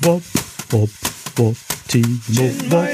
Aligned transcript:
Bob, 0.00 0.22
Bob, 0.70 0.90
Bob, 1.34 1.56
Timo, 1.88 2.50
Bob, 2.68 2.86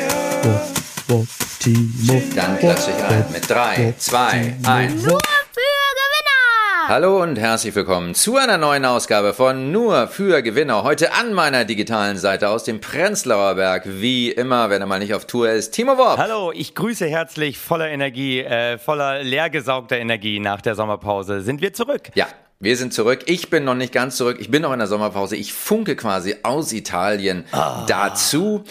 Bob, 0.42 0.60
Bob, 1.08 1.26
Timo. 1.58 2.22
Dann 2.34 2.58
klatsche 2.58 2.90
ich 2.96 3.04
ein 3.04 3.24
mit 3.32 3.50
3, 3.50 3.94
2, 3.98 4.56
1. 4.64 5.02
Nur 5.02 5.18
für 5.18 5.60
Gewinner! 5.98 6.88
Hallo 6.88 7.20
und 7.22 7.38
herzlich 7.38 7.74
willkommen 7.74 8.14
zu 8.14 8.36
einer 8.36 8.56
neuen 8.56 8.84
Ausgabe 8.84 9.34
von 9.34 9.72
Nur 9.72 10.06
für 10.06 10.42
Gewinner. 10.42 10.84
Heute 10.84 11.12
an 11.12 11.32
meiner 11.32 11.64
digitalen 11.64 12.18
Seite 12.18 12.48
aus 12.48 12.64
dem 12.64 12.80
Prenzlauer 12.80 13.56
Berg. 13.56 13.82
Wie 13.86 14.30
immer, 14.30 14.70
wenn 14.70 14.80
er 14.80 14.86
mal 14.86 15.00
nicht 15.00 15.14
auf 15.14 15.26
Tour 15.26 15.50
ist, 15.50 15.72
Timo 15.72 15.98
Worp. 15.98 16.18
Hallo, 16.18 16.52
ich 16.54 16.74
grüße 16.74 17.06
herzlich, 17.06 17.58
voller 17.58 17.88
Energie, 17.88 18.40
äh, 18.40 18.78
voller 18.78 19.22
leergesaugter 19.24 19.98
Energie 19.98 20.38
nach 20.38 20.60
der 20.60 20.76
Sommerpause. 20.76 21.42
Sind 21.42 21.60
wir 21.62 21.72
zurück? 21.72 22.10
Ja, 22.14 22.26
wir 22.62 22.76
sind 22.76 22.94
zurück. 22.94 23.24
Ich 23.26 23.50
bin 23.50 23.64
noch 23.64 23.74
nicht 23.74 23.92
ganz 23.92 24.16
zurück. 24.16 24.36
Ich 24.38 24.48
bin 24.48 24.62
noch 24.62 24.72
in 24.72 24.78
der 24.78 24.86
Sommerpause. 24.86 25.34
Ich 25.34 25.52
funke 25.52 25.96
quasi 25.96 26.36
aus 26.44 26.72
Italien 26.72 27.44
dazu. 27.88 28.62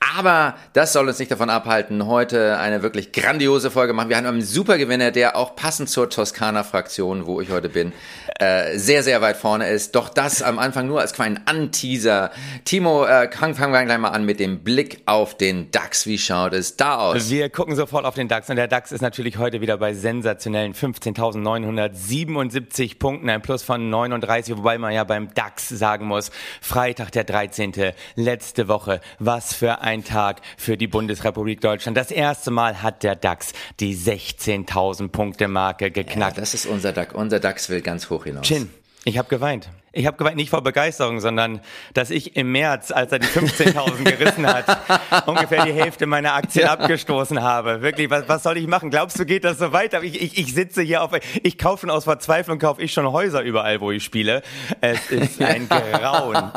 Aber 0.00 0.54
das 0.74 0.92
soll 0.92 1.08
uns 1.08 1.18
nicht 1.18 1.32
davon 1.32 1.50
abhalten, 1.50 2.06
heute 2.06 2.58
eine 2.58 2.82
wirklich 2.82 3.10
grandiose 3.10 3.68
Folge 3.70 3.92
machen. 3.92 4.08
Wir 4.08 4.16
haben 4.16 4.26
einen 4.26 4.42
super 4.42 4.78
Gewinner, 4.78 5.10
der 5.10 5.34
auch 5.34 5.56
passend 5.56 5.90
zur 5.90 6.08
Toskana-Fraktion, 6.08 7.26
wo 7.26 7.40
ich 7.40 7.50
heute 7.50 7.68
bin, 7.68 7.92
äh, 8.38 8.78
sehr, 8.78 9.02
sehr 9.02 9.20
weit 9.22 9.36
vorne 9.36 9.68
ist. 9.68 9.96
Doch 9.96 10.08
das 10.08 10.40
am 10.40 10.60
Anfang 10.60 10.86
nur 10.86 11.00
als 11.00 11.14
kleinen 11.14 11.40
Anteaser. 11.46 12.30
Timo, 12.64 13.06
äh, 13.06 13.28
fangen 13.32 13.72
wir 13.72 13.84
gleich 13.84 13.98
mal 13.98 14.10
an 14.10 14.24
mit 14.24 14.38
dem 14.38 14.62
Blick 14.62 15.02
auf 15.06 15.36
den 15.36 15.72
DAX. 15.72 16.06
Wie 16.06 16.18
schaut 16.18 16.52
es 16.52 16.76
da 16.76 16.98
aus? 16.98 17.28
Wir 17.28 17.50
gucken 17.50 17.74
sofort 17.74 18.04
auf 18.04 18.14
den 18.14 18.28
DAX 18.28 18.48
und 18.50 18.56
der 18.56 18.68
DAX 18.68 18.92
ist 18.92 19.00
natürlich 19.00 19.38
heute 19.38 19.60
wieder 19.60 19.78
bei 19.78 19.94
sensationellen 19.94 20.74
15.977 20.74 23.00
Punkten, 23.00 23.28
ein 23.28 23.42
Plus 23.42 23.64
von 23.64 23.90
39, 23.90 24.58
wobei 24.58 24.78
man 24.78 24.92
ja 24.92 25.02
beim 25.02 25.34
DAX 25.34 25.68
sagen 25.68 26.06
muss, 26.06 26.30
Freitag 26.60 27.10
der 27.10 27.24
13. 27.24 27.94
letzte 28.14 28.68
Woche, 28.68 29.00
was 29.18 29.52
für 29.52 29.80
ein 29.80 29.87
Tag 30.04 30.40
für 30.56 30.76
die 30.76 30.86
Bundesrepublik 30.86 31.60
Deutschland. 31.60 31.96
Das 31.96 32.10
erste 32.10 32.50
Mal 32.50 32.82
hat 32.82 33.02
der 33.02 33.16
DAX 33.16 33.52
die 33.80 33.96
16.000 33.96 35.08
Punkte 35.08 35.48
Marke 35.48 35.86
Ja, 35.86 35.90
geknackt. 35.90 36.38
das 36.38 36.54
ist 36.54 36.66
unser 36.66 36.92
DAX. 36.92 37.14
Unser 37.14 37.40
DAX 37.40 37.68
will 37.68 37.80
ganz 37.80 38.10
hoch 38.10 38.24
hinaus. 38.24 38.46
Chin, 38.46 38.70
ich 39.04 39.18
habe 39.18 39.28
geweint. 39.28 39.68
Ich 39.92 40.06
habe 40.06 40.16
geweint 40.18 40.36
nicht 40.36 40.50
vor 40.50 40.62
Begeisterung, 40.62 41.20
sondern 41.20 41.60
dass 41.94 42.10
ich 42.10 42.36
im 42.36 42.52
März, 42.52 42.90
als 42.90 43.10
er 43.10 43.20
die 43.20 43.26
15.000 43.26 44.04
gerissen 44.04 44.46
hat, 44.46 44.66
ungefähr 45.26 45.64
die 45.64 45.72
Hälfte 45.72 46.06
meiner 46.06 46.34
Aktien 46.34 46.68
abgestoßen 46.68 47.42
habe. 47.42 47.80
Wirklich, 47.80 48.10
was, 48.10 48.28
was 48.28 48.42
soll 48.42 48.58
ich 48.58 48.66
machen? 48.66 48.90
Glaubst 48.90 49.18
du, 49.18 49.24
geht 49.24 49.44
das 49.44 49.58
so 49.58 49.72
weiter? 49.72 50.02
Ich, 50.02 50.20
ich, 50.20 50.38
ich 50.38 50.54
sitze 50.54 50.82
hier 50.82 51.02
auf, 51.02 51.12
ich 51.42 51.56
kaufe 51.56 51.82
schon 51.82 51.90
aus 51.90 52.04
Verzweiflung, 52.04 52.58
kaufe 52.58 52.82
ich 52.82 52.92
schon 52.92 53.10
Häuser 53.10 53.40
überall, 53.42 53.80
wo 53.80 53.90
ich 53.90 54.04
spiele. 54.04 54.42
Es 54.82 55.10
ist 55.10 55.40
ein 55.40 55.68
Grauen. 55.68 56.52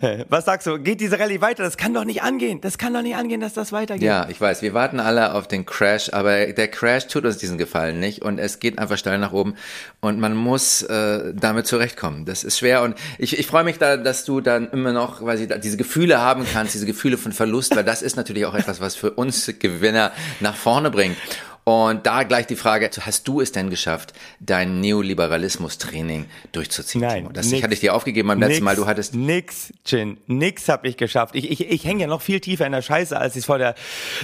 Was 0.28 0.44
sagst 0.44 0.68
du? 0.68 0.78
Geht 0.78 1.00
diese 1.00 1.18
Rallye 1.18 1.40
weiter? 1.40 1.64
Das 1.64 1.76
kann 1.76 1.92
doch 1.92 2.04
nicht 2.04 2.22
angehen. 2.22 2.60
Das 2.60 2.78
kann 2.78 2.94
doch 2.94 3.02
nicht 3.02 3.16
angehen, 3.16 3.40
dass 3.40 3.54
das 3.54 3.72
weitergeht. 3.72 4.04
Ja, 4.04 4.28
ich 4.28 4.40
weiß, 4.40 4.62
wir 4.62 4.74
warten 4.74 5.00
alle 5.00 5.34
auf 5.34 5.48
den 5.48 5.66
Crash, 5.66 6.12
aber 6.12 6.46
der 6.46 6.68
Crash 6.68 7.08
tut 7.08 7.24
uns 7.24 7.38
diesen 7.38 7.58
Gefallen 7.58 7.98
nicht 7.98 8.22
und 8.22 8.38
es 8.38 8.60
geht 8.60 8.78
einfach 8.78 8.96
steil 8.96 9.18
nach 9.18 9.32
oben 9.32 9.56
und 10.00 10.20
man 10.20 10.36
muss 10.36 10.82
äh, 10.82 11.32
damit 11.34 11.66
zurechtkommen. 11.66 12.24
Das 12.24 12.43
ist 12.44 12.58
schwer 12.58 12.82
und 12.82 12.96
ich, 13.18 13.38
ich 13.38 13.46
freue 13.46 13.64
mich 13.64 13.78
da, 13.78 13.96
dass 13.96 14.24
du 14.24 14.40
dann 14.40 14.70
immer 14.70 14.92
noch 14.92 15.20
quasi 15.20 15.48
diese 15.60 15.76
Gefühle 15.76 16.20
haben 16.20 16.46
kannst, 16.52 16.74
diese 16.74 16.86
Gefühle 16.86 17.18
von 17.18 17.32
Verlust, 17.32 17.74
weil 17.76 17.84
das 17.84 18.02
ist 18.02 18.16
natürlich 18.16 18.46
auch 18.46 18.54
etwas, 18.54 18.80
was 18.80 18.94
für 18.94 19.10
uns 19.12 19.50
Gewinner 19.58 20.12
nach 20.40 20.56
vorne 20.56 20.90
bringt. 20.90 21.16
Und 21.64 22.04
da 22.06 22.24
gleich 22.24 22.46
die 22.46 22.56
Frage, 22.56 22.90
hast 23.00 23.26
du 23.26 23.40
es 23.40 23.50
denn 23.50 23.70
geschafft, 23.70 24.12
dein 24.38 24.80
Neoliberalismus-Training 24.80 26.26
durchzuziehen? 26.52 27.00
Nein, 27.00 27.16
Timo? 27.22 27.32
Das 27.32 27.46
nix. 27.50 27.62
hatte 27.62 27.72
ich 27.72 27.80
dir 27.80 27.94
aufgegeben 27.94 28.28
beim 28.28 28.38
letzten 28.38 28.52
Nix, 28.56 28.64
Mal. 28.64 28.76
Du 28.76 28.86
hattest 28.86 29.14
nix, 29.14 29.72
Chin, 29.84 30.18
nix 30.26 30.68
habe 30.68 30.86
ich 30.88 30.96
geschafft. 30.98 31.34
Ich, 31.34 31.50
ich, 31.50 31.66
ich 31.70 31.84
hänge 31.86 32.02
ja 32.02 32.06
noch 32.06 32.20
viel 32.20 32.40
tiefer 32.40 32.66
in 32.66 32.72
der 32.72 32.82
Scheiße, 32.82 33.18
als 33.18 33.34
ich 33.34 33.40
es 33.40 33.44
vor 33.46 33.56
der 33.56 33.74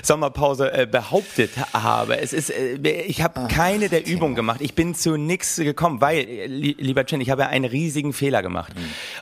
Sommerpause 0.03 0.73
äh, 0.73 0.87
behauptet 0.87 1.51
habe. 1.73 2.19
Es 2.21 2.33
ist, 2.33 2.51
äh, 2.51 2.75
ich 2.91 3.23
habe 3.23 3.49
keine 3.49 3.89
der 3.89 4.07
Übungen 4.07 4.35
gemacht. 4.35 4.61
Ich 4.61 4.75
bin 4.75 4.95
zu 4.95 5.17
nix 5.17 5.57
gekommen, 5.57 6.01
weil, 6.01 6.19
äh, 6.19 6.47
li- 6.47 6.77
lieber 6.79 7.05
Chin, 7.07 7.21
ich 7.21 7.31
habe 7.31 7.43
ja 7.43 7.49
einen 7.49 7.65
riesigen 7.65 8.13
Fehler 8.13 8.43
gemacht. 8.43 8.73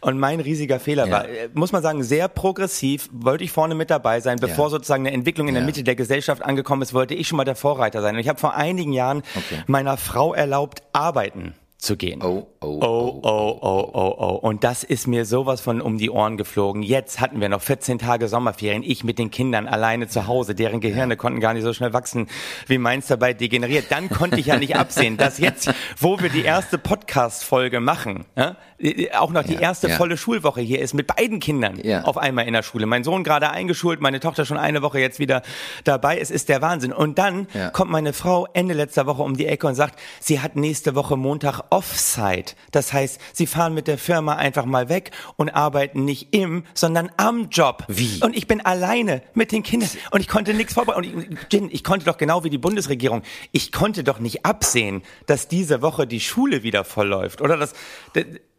Und 0.01 0.19
mein 0.19 0.41
riesiger 0.41 0.81
Fehler 0.81 1.07
Ja. 1.07 1.13
war, 1.13 1.29
äh, 1.29 1.49
muss 1.55 1.73
man 1.73 1.83
sagen, 1.83 2.03
sehr 2.03 2.29
progressiv. 2.29 3.09
Wollte 3.13 3.45
ich 3.45 3.53
vorne 3.53 3.75
mit 3.75 3.91
dabei 3.91 4.21
sein, 4.21 4.39
bevor 4.41 4.67
Ja. 4.67 4.71
sozusagen 4.71 5.07
eine 5.07 5.15
Entwicklung 5.15 5.49
in 5.49 5.55
der 5.55 5.63
Ja. 5.63 5.67
Mitte 5.67 5.85
der 5.85 5.95
Gesellschaft 5.95 6.43
angekommen 6.45 6.83
ist, 6.83 6.95
wollte 6.95 7.15
ich 7.15 7.29
schon 7.29 7.37
mal 7.37 7.45
der 7.45 7.55
Vorreiter 7.57 8.03
sein. 8.03 8.08
Und 8.15 8.21
ich 8.21 8.29
habe 8.29 8.39
vor 8.39 8.55
einigen 8.55 8.93
Jahren 8.93 9.23
Okay. 9.37 9.63
meiner 9.67 9.97
Frau 9.97 10.35
erlaubt, 10.35 10.83
arbeiten 10.93 11.55
zu 11.79 11.97
gehen. 11.97 12.21
Oh, 12.25 12.49
oh, 12.61 12.81
Oh, 12.83 13.21
oh, 13.23 13.59
oh, 13.63 13.91
oh, 13.95 14.15
oh. 14.19 14.35
Und 14.43 14.65
das 14.65 14.83
ist 14.83 15.07
mir 15.07 15.25
sowas 15.25 15.61
von 15.61 15.81
um 15.81 15.97
die 15.97 16.11
Ohren 16.11 16.37
geflogen. 16.37 16.83
Jetzt 16.83 17.21
hatten 17.21 17.41
wir 17.41 17.49
noch 17.49 17.63
14 17.63 18.01
Tage 18.01 18.27
Sommerferien. 18.27 18.83
Ich 18.83 19.05
mit 19.05 19.17
den 19.21 19.31
Kindern 19.31 19.69
alleine 19.69 20.09
zu 20.09 20.27
Hause. 20.27 20.57
Deren 20.57 20.81
Gehirne 20.81 21.17
konnten 21.17 21.39
gar 21.39 21.55
nicht 21.55 21.63
so 21.63 21.73
schnell 21.73 21.93
wachsen, 21.93 22.27
wie 22.67 22.79
meins 22.79 23.07
dabei 23.07 23.33
degeneriert. 23.33 23.87
Dann 23.91 24.09
konnte 24.11 24.41
ich 24.41 24.47
ja 24.47 24.57
nicht 24.57 24.75
absehen, 24.75 25.17
dass 25.19 25.39
jetzt, 25.39 25.73
wo 26.01 26.19
wir 26.19 26.31
die 26.31 26.43
erste 26.43 26.79
Podcast-Folge 26.79 27.79
machen, 27.79 28.25
ja, 28.37 28.57
auch 29.17 29.31
noch 29.31 29.43
die 29.43 29.55
Ja, 29.55 29.61
erste 29.61 29.89
ja. 29.89 29.97
volle 29.97 30.17
Schulwoche 30.17 30.61
hier 30.61 30.81
ist 30.81 30.95
mit 30.95 31.07
beiden 31.09 31.41
Kindern 31.41 31.79
Ja. 31.83 32.03
auf 32.03 32.17
einmal 32.17 32.47
in 32.47 32.53
der 32.53 32.63
Schule. 32.63 32.87
Mein 32.87 33.03
Sohn 33.05 33.25
gerade 33.25 33.51
eingeschult, 33.51 34.01
meine 34.01 34.21
Tochter 34.21 34.45
schon 34.45 34.57
eine 34.57 34.83
Woche 34.83 35.01
jetzt 35.01 35.19
wieder 35.19 35.43
dabei. 35.85 36.19
Es 36.19 36.31
ist 36.31 36.49
der 36.49 36.63
Wahnsinn. 36.63 36.93
Und 36.93 37.19
dann 37.19 37.49
kommt 37.73 37.91
meine 37.91 38.13
Frau 38.13 38.47
Ende 38.53 38.75
letzter 38.75 39.07
Woche 39.07 39.23
um 39.23 39.37
die 39.37 39.47
Ecke 39.47 39.67
und 39.67 39.75
sagt, 39.75 39.99
sie 40.21 40.41
hat 40.41 40.57
nächste 40.57 40.95
Woche 40.95 41.17
Montag 41.17 41.61
Offsite. 41.71 42.55
Das 42.71 42.93
heißt, 42.93 43.21
sie 43.33 43.47
fahren 43.47 43.75
mit 43.75 43.89
der 43.89 43.99
Firma 43.99 44.37
einfach 44.37 44.65
mal 44.65 44.89
weg 44.89 45.11
und 45.37 45.51
arbeiten 45.51 46.05
nicht 46.05 46.29
im, 46.35 46.65
sondern 46.75 47.11
am 47.17 47.49
Job. 47.51 47.85
Wie? 47.89 48.21
Und 48.23 48.37
ich 48.37 48.47
bin 48.47 48.61
alleine 48.65 49.23
mit 49.35 49.51
den 49.53 49.63
Kindern 49.63 49.91
und 50.13 50.21
ich 50.21 50.29
konnte 50.29 50.55
nichts 50.55 50.75
vorbereiten. 50.75 51.15
Und 51.15 51.33
ich, 51.33 51.39
Jin, 51.53 51.69
ich 51.73 51.83
konnte 51.83 52.07
doch 52.07 52.17
genau 52.17 52.45
wie 52.45 52.51
die 52.51 52.59
Bundesregierung, 52.59 53.23
ich 53.53 53.73
konnte 53.73 54.05
doch 54.05 54.19
nicht 54.21 54.45
absehen, 54.47 55.03
dass 55.27 55.49
diese 55.49 55.83
Woche 55.83 56.07
die 56.07 56.21
Schule 56.21 56.63
wieder 56.63 56.85
vollläuft. 56.85 57.41
Oder 57.41 57.57
das, 57.57 57.73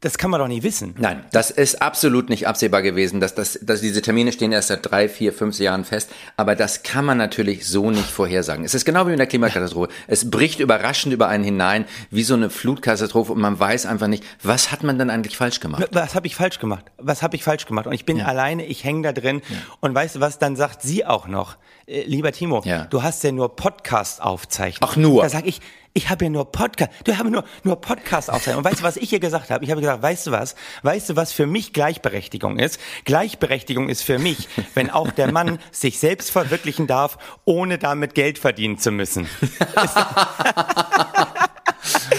das, 0.02 0.18
kann 0.18 0.32
man 0.32 0.40
doch 0.40 0.48
nicht 0.48 0.64
wissen. 0.64 0.96
Nein, 0.98 1.24
das 1.32 1.52
ist 1.52 1.82
absolut 1.82 2.30
nicht 2.30 2.48
absehbar 2.48 2.82
gewesen. 2.82 3.20
Dass, 3.20 3.36
das, 3.36 3.60
dass 3.62 3.82
diese 3.82 4.02
Termine 4.02 4.32
stehen 4.32 4.52
erst 4.52 4.70
seit 4.70 4.90
drei, 4.90 5.10
vier, 5.10 5.34
fünf 5.34 5.58
Jahren 5.60 5.84
fest. 5.86 6.10
Aber 6.38 6.56
das 6.56 6.84
kann 6.84 7.06
man 7.06 7.18
natürlich 7.18 7.68
so 7.68 7.92
nicht 7.92 8.10
vorhersagen. 8.10 8.64
Es 8.66 8.74
ist 8.74 8.86
genau 8.86 9.06
wie 9.08 9.12
mit 9.12 9.20
der 9.20 9.28
Klimakatastrophe. 9.28 9.90
Es 10.08 10.30
bricht 10.30 10.60
überraschend 10.60 11.14
über 11.14 11.28
einen 11.28 11.44
hinein, 11.44 11.86
wie 12.12 12.24
so 12.24 12.34
eine 12.34 12.50
Flutkatastrophe 12.50 13.32
und 13.34 13.42
man 13.42 13.60
weiß 13.60 13.86
einfach 13.86 14.08
nicht, 14.08 14.24
was 14.44 14.72
hat 14.72 14.84
man 14.84 14.98
denn 14.98 15.10
eigentlich 15.10 15.38
falsch 15.38 15.60
gemacht? 15.60 15.88
Was 15.92 16.16
habe 16.16 16.28
ich 16.28 16.36
falsch 16.36 16.60
gemacht? 16.60 16.86
Was 16.98 17.22
habe 17.22 17.36
ich 17.36 17.44
falsch 17.44 17.66
gemacht? 17.66 17.88
Und 17.88 17.94
ich 17.94 18.06
bin 18.06 18.22
alleine, 18.22 18.66
ich 18.66 18.84
hänge 18.84 19.02
da 19.04 19.12
drin. 19.12 19.42
Und 19.80 19.94
weißt 19.96 20.16
du 20.16 20.20
was, 20.20 20.40
dann 20.40 20.56
sagt 20.56 20.81
sie 20.81 21.06
auch 21.06 21.28
noch, 21.28 21.58
äh, 21.88 22.04
lieber 22.04 22.31
Timo, 22.31 22.62
Ja. 22.66 22.86
du 22.86 23.04
hast 23.04 23.24
ja 23.24 23.31
nur 23.31 23.56
Podcast-Aufzeichnungen. 23.56 24.92
Ach, 24.94 24.96
nur? 24.98 25.24
Da 25.24 25.30
sag 25.30 25.46
ich, 25.46 25.62
ich 26.00 26.10
habe 26.10 26.24
ja 26.24 26.32
nur 26.32 26.50
Podcast, 26.50 26.92
du 27.04 27.18
hast 27.18 27.26
nur, 27.26 27.44
nur 27.64 27.76
Podcast-Aufzeichnungen. 27.76 28.66
Und 28.66 28.72
weißt 28.72 28.80
du, 28.80 28.84
was 28.86 28.96
ich 28.96 29.12
ihr 29.12 29.20
gesagt 29.20 29.50
habe? 29.50 29.66
Ich 29.66 29.70
habe 29.70 29.82
gesagt, 29.82 30.02
weißt 30.02 30.28
du 30.28 30.32
was? 30.32 30.56
Weißt 30.82 31.10
du, 31.10 31.18
was 31.18 31.34
für 31.34 31.46
mich 31.46 31.74
Gleichberechtigung 31.74 32.58
ist? 32.58 32.80
Gleichberechtigung 33.04 33.90
ist 33.90 34.04
für 34.04 34.18
mich, 34.18 34.48
wenn 34.76 34.90
auch 34.90 35.12
der 35.12 35.30
Mann 35.30 35.60
sich 35.72 36.00
selbst 36.00 36.32
verwirklichen 36.32 36.88
darf, 36.88 37.18
ohne 37.44 37.78
damit 37.78 38.16
Geld 38.16 38.40
verdienen 38.40 38.78
zu 38.78 38.92
müssen. 38.92 39.28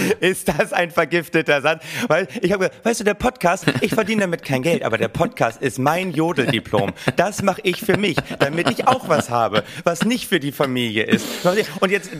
ist 0.20 0.48
das 0.48 0.72
ein 0.72 0.90
vergifteter 0.90 1.60
Satz? 1.62 1.82
Weil 2.08 2.28
ich 2.42 2.52
habe 2.52 2.66
gesagt, 2.68 2.84
weißt 2.84 3.00
du, 3.00 3.04
der 3.04 3.14
Podcast, 3.14 3.64
ich 3.80 3.92
verdiene 3.94 4.22
damit 4.22 4.42
kein 4.44 4.62
Geld, 4.62 4.82
aber 4.82 4.98
der 4.98 5.08
Podcast 5.08 5.60
ist 5.62 5.78
mein 5.78 6.12
Jodeldiplom. 6.12 6.92
Das 7.16 7.42
mache 7.42 7.60
ich 7.64 7.80
für 7.80 7.96
mich, 7.96 8.16
damit 8.38 8.70
ich 8.70 8.86
auch 8.88 9.08
was 9.08 9.30
habe, 9.30 9.64
was 9.84 10.04
nicht 10.04 10.26
für 10.28 10.40
die 10.40 10.52
Familie 10.52 11.04
ist. 11.04 11.26
Und 11.80 11.90
jetzt, 11.90 12.10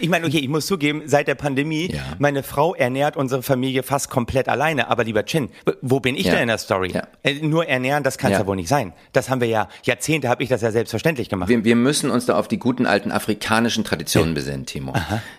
ich 0.00 0.08
meine, 0.08 0.26
okay, 0.26 0.38
ich 0.38 0.48
muss 0.48 0.66
zugeben, 0.66 1.02
seit 1.06 1.28
der 1.28 1.34
Pandemie, 1.34 1.92
Ja. 1.92 2.02
meine 2.18 2.42
Frau 2.42 2.74
ernährt 2.74 3.16
unsere 3.16 3.42
Familie 3.42 3.82
fast 3.82 4.10
komplett 4.10 4.48
alleine. 4.48 4.88
Aber 4.88 5.04
lieber 5.04 5.24
Chin, 5.24 5.48
wo 5.82 6.00
bin 6.00 6.14
ich 6.16 6.26
Ja. 6.26 6.32
denn 6.32 6.42
in 6.42 6.48
der 6.48 6.58
Story? 6.58 6.90
Ja. 6.92 7.06
Äh, 7.22 7.34
Nur 7.34 7.66
ernähren, 7.66 8.02
das 8.02 8.18
kann 8.18 8.32
es 8.32 8.38
Ja. 8.38 8.46
wohl 8.46 8.56
nicht 8.56 8.68
sein. 8.68 8.92
Das 9.12 9.28
haben 9.30 9.40
wir 9.40 9.48
ja, 9.48 9.68
Jahrzehnte 9.84 10.28
habe 10.28 10.42
ich 10.42 10.48
das 10.48 10.62
ja 10.62 10.70
selbstverständlich 10.70 11.28
gemacht. 11.28 11.48
Wir, 11.48 11.64
wir 11.64 11.76
müssen 11.76 12.10
uns 12.10 12.26
da 12.26 12.36
auf 12.38 12.48
die 12.48 12.58
guten 12.58 12.86
alten 12.86 13.10
afrikanischen 13.12 13.84
Traditionen 13.84 14.34
besinnen, 14.34 14.66
Timo. 14.66 14.92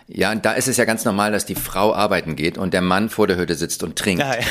Ja, 0.08 0.30
und 0.32 0.44
da 0.44 0.52
ist 0.52 0.68
es 0.68 0.76
ja 0.76 0.84
ganz 0.84 1.04
normal, 1.04 1.32
dass 1.32 1.44
die 1.46 1.54
Frau 1.54 1.91
arbeiten 1.94 2.36
geht 2.36 2.58
und 2.58 2.74
der 2.74 2.82
Mann 2.82 3.08
vor 3.08 3.26
der 3.26 3.36
Hütte 3.36 3.54
sitzt 3.54 3.82
und 3.82 3.96
trinkt. 3.96 4.22
Ja, 4.22 4.34
ja. 4.34 4.42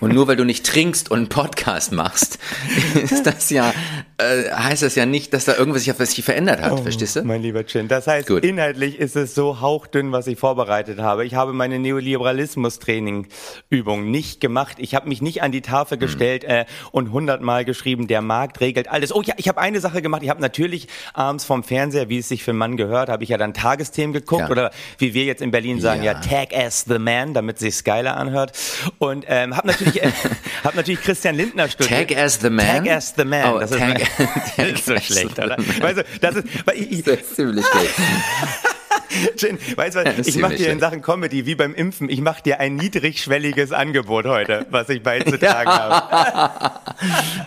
Und 0.00 0.14
nur 0.14 0.28
weil 0.28 0.36
du 0.36 0.44
nicht 0.44 0.66
trinkst 0.66 1.10
und 1.10 1.18
einen 1.18 1.28
Podcast 1.28 1.92
machst, 1.92 2.38
ist 2.94 3.26
das 3.26 3.50
ja, 3.50 3.72
äh, 4.22 4.50
heißt 4.52 4.82
das 4.82 4.94
ja 4.94 5.06
nicht, 5.06 5.32
dass 5.34 5.44
da 5.44 5.56
irgendwas 5.56 5.84
sich, 5.84 5.98
was 5.98 6.12
sich 6.12 6.24
verändert 6.24 6.60
hat, 6.62 6.80
verstehst 6.80 7.16
du? 7.16 7.22
Mein 7.24 7.42
lieber 7.42 7.64
Chin. 7.66 7.88
Das 7.88 8.06
heißt, 8.06 8.28
Gut. 8.28 8.44
inhaltlich 8.44 8.98
ist 8.98 9.16
es 9.16 9.34
so 9.34 9.60
hauchdünn, 9.60 10.12
was 10.12 10.26
ich 10.26 10.38
vorbereitet 10.38 11.00
habe. 11.00 11.24
Ich 11.24 11.34
habe 11.34 11.52
meine 11.52 11.78
Neoliberalismus-Training-Übung 11.78 14.10
nicht 14.10 14.40
gemacht. 14.40 14.76
Ich 14.78 14.94
habe 14.94 15.08
mich 15.08 15.22
nicht 15.22 15.42
an 15.42 15.52
die 15.52 15.62
Tafel 15.62 15.98
gestellt 15.98 16.44
äh, 16.44 16.64
und 16.90 17.12
hundertmal 17.12 17.64
geschrieben, 17.64 18.06
der 18.06 18.22
Markt 18.22 18.60
regelt 18.60 18.88
alles. 18.88 19.14
Oh 19.14 19.22
ja, 19.22 19.34
ich 19.36 19.48
habe 19.48 19.60
eine 19.60 19.80
Sache 19.80 20.02
gemacht. 20.02 20.22
Ich 20.22 20.30
habe 20.30 20.40
natürlich 20.40 20.88
abends 21.14 21.44
vom 21.44 21.64
Fernseher, 21.64 22.08
wie 22.08 22.18
es 22.18 22.28
sich 22.28 22.44
für 22.44 22.50
einen 22.52 22.58
Mann 22.58 22.76
gehört, 22.76 23.08
habe 23.08 23.24
ich 23.24 23.30
ja 23.30 23.38
dann 23.38 23.54
Tagesthemen 23.54 24.12
geguckt 24.12 24.42
Ja. 24.42 24.50
oder 24.50 24.70
wie 24.98 25.14
wir 25.14 25.24
jetzt 25.24 25.42
in 25.42 25.50
Berlin 25.50 25.80
sagen, 25.80 26.02
ja, 26.02 26.12
Ja. 26.12 26.20
Tag 26.20 26.54
as 26.54 26.84
the 26.86 26.98
Man, 26.98 27.34
damit 27.34 27.58
sich 27.58 27.84
geiler 27.84 28.16
anhört. 28.16 28.52
Und 28.98 29.24
ähm, 29.28 29.56
habe 29.56 29.66
natürlich, 29.68 30.02
äh, 30.02 30.10
hab 30.64 30.74
natürlich 30.74 31.00
Christian 31.00 31.34
Lindner 31.34 31.68
studiert. 31.68 32.10
Tag 32.10 32.18
as 32.18 32.38
the 32.40 32.50
Man? 32.50 32.66
Tag 32.66 32.88
as 32.90 33.14
the 33.16 33.24
Man. 33.24 33.54
Oh, 33.54 33.58
das, 33.58 33.70
ist, 33.70 33.80
das 34.56 34.66
ist 34.68 34.86
so 34.86 34.96
schlecht, 34.98 35.38
oder? 35.38 35.56
Weißt 35.58 35.98
du, 35.98 36.04
das 36.20 36.36
ist, 36.36 36.66
weil 36.66 36.76
ich, 36.76 37.02
Das 37.02 37.20
ist 37.20 37.36
ziemlich 37.36 37.64
schlecht. 37.66 37.94
Jin, 39.36 39.58
weißt 39.76 39.96
du, 39.96 40.04
was, 40.04 40.26
ich 40.26 40.36
mache 40.38 40.56
dir 40.56 40.70
in. 40.70 40.80
Sachen 40.80 41.02
Comedy 41.02 41.46
wie 41.46 41.54
beim 41.54 41.74
Impfen, 41.74 42.08
ich 42.08 42.20
mache 42.20 42.42
dir 42.42 42.60
ein 42.60 42.76
niedrigschwelliges 42.76 43.72
Angebot 43.72 44.26
heute, 44.26 44.66
was 44.70 44.88
ich 44.88 45.02
beizutragen 45.02 45.70
habe. 45.70 46.72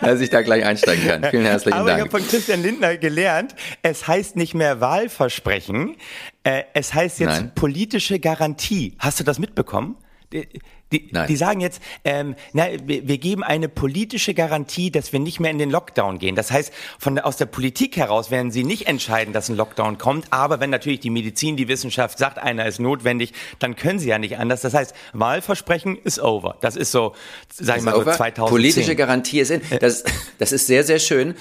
Dass 0.00 0.20
ich 0.20 0.30
da 0.30 0.42
gleich 0.42 0.64
einsteigen 0.64 1.04
kann. 1.06 1.24
Vielen 1.30 1.44
herzlichen 1.44 1.76
Aber 1.76 1.88
ich 1.88 2.00
habe 2.00 2.08
Dank. 2.08 2.22
von 2.22 2.28
Christian 2.28 2.62
Lindner 2.62 2.96
gelernt, 2.96 3.54
es 3.82 4.06
heißt 4.06 4.36
nicht 4.36 4.54
mehr 4.54 4.80
Wahlversprechen, 4.80 5.96
äh, 6.44 6.62
es 6.74 6.94
heißt 6.94 7.20
jetzt 7.20 7.28
Nein. 7.28 7.52
politische 7.54 8.20
Garantie. 8.20 8.94
Hast 8.98 9.20
du 9.20 9.24
das 9.24 9.38
mitbekommen? 9.38 9.96
Die, 10.32 10.48
die, 10.92 11.10
die 11.28 11.36
sagen 11.36 11.60
jetzt, 11.60 11.80
ähm, 12.04 12.34
na, 12.52 12.66
wir, 12.84 13.06
wir 13.06 13.18
geben 13.18 13.42
eine 13.44 13.68
politische 13.68 14.34
Garantie, 14.34 14.90
dass 14.90 15.12
wir 15.12 15.20
nicht 15.20 15.40
mehr 15.40 15.50
in 15.50 15.58
den 15.58 15.70
Lockdown 15.70 16.18
gehen. 16.18 16.36
Das 16.36 16.50
heißt, 16.50 16.72
von 16.98 17.18
aus 17.18 17.36
der 17.36 17.46
Politik 17.46 17.96
heraus 17.96 18.30
werden 18.30 18.50
sie 18.50 18.64
nicht 18.64 18.86
entscheiden, 18.86 19.32
dass 19.32 19.48
ein 19.48 19.56
Lockdown 19.56 19.98
kommt. 19.98 20.26
Aber 20.30 20.60
wenn 20.60 20.70
natürlich 20.70 21.00
die 21.00 21.10
Medizin, 21.10 21.56
die 21.56 21.68
Wissenschaft 21.68 22.18
sagt, 22.18 22.38
einer 22.38 22.66
ist 22.66 22.80
notwendig, 22.80 23.32
dann 23.58 23.76
können 23.76 23.98
sie 23.98 24.08
ja 24.08 24.18
nicht 24.18 24.38
anders. 24.38 24.60
Das 24.60 24.74
heißt, 24.74 24.94
Wahlversprechen 25.12 25.96
ist 25.96 26.20
over. 26.20 26.56
Das 26.60 26.76
ist 26.76 26.92
so, 26.92 27.14
sag 27.52 27.78
ich 27.78 27.82
mal, 27.82 27.94
so 27.94 28.02
Over. 28.02 28.12
2010. 28.12 28.50
Politische 28.50 28.96
Garantie 28.96 29.40
ist 29.40 29.50
in. 29.50 29.60
Das, 29.80 30.04
das 30.38 30.52
ist 30.52 30.66
sehr, 30.66 30.84
sehr 30.84 30.98
schön. 30.98 31.34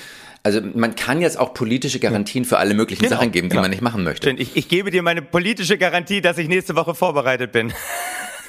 Also 0.46 0.62
man 0.62 0.94
kann 0.94 1.22
jetzt 1.22 1.40
auch 1.40 1.56
politische 1.56 2.00
Garantien 2.00 2.46
für 2.46 2.60
alle 2.60 2.76
möglichen 2.76 3.02
Genau, 3.02 3.16
Sachen 3.16 3.32
geben, 3.32 3.50
die 3.50 3.54
genau. 3.54 3.64
man 3.64 3.72
nicht 3.72 3.82
machen 3.82 4.04
möchte. 4.04 4.30
Ich, 4.30 4.56
ich 4.56 4.68
gebe 4.68 4.92
dir 4.92 5.02
meine 5.02 5.24
politische 5.24 5.80
Garantie, 5.80 6.22
dass 6.22 6.38
ich 6.38 6.48
nächste 6.48 6.76
Woche 6.76 6.94
vorbereitet 6.94 7.52
bin. 7.52 7.74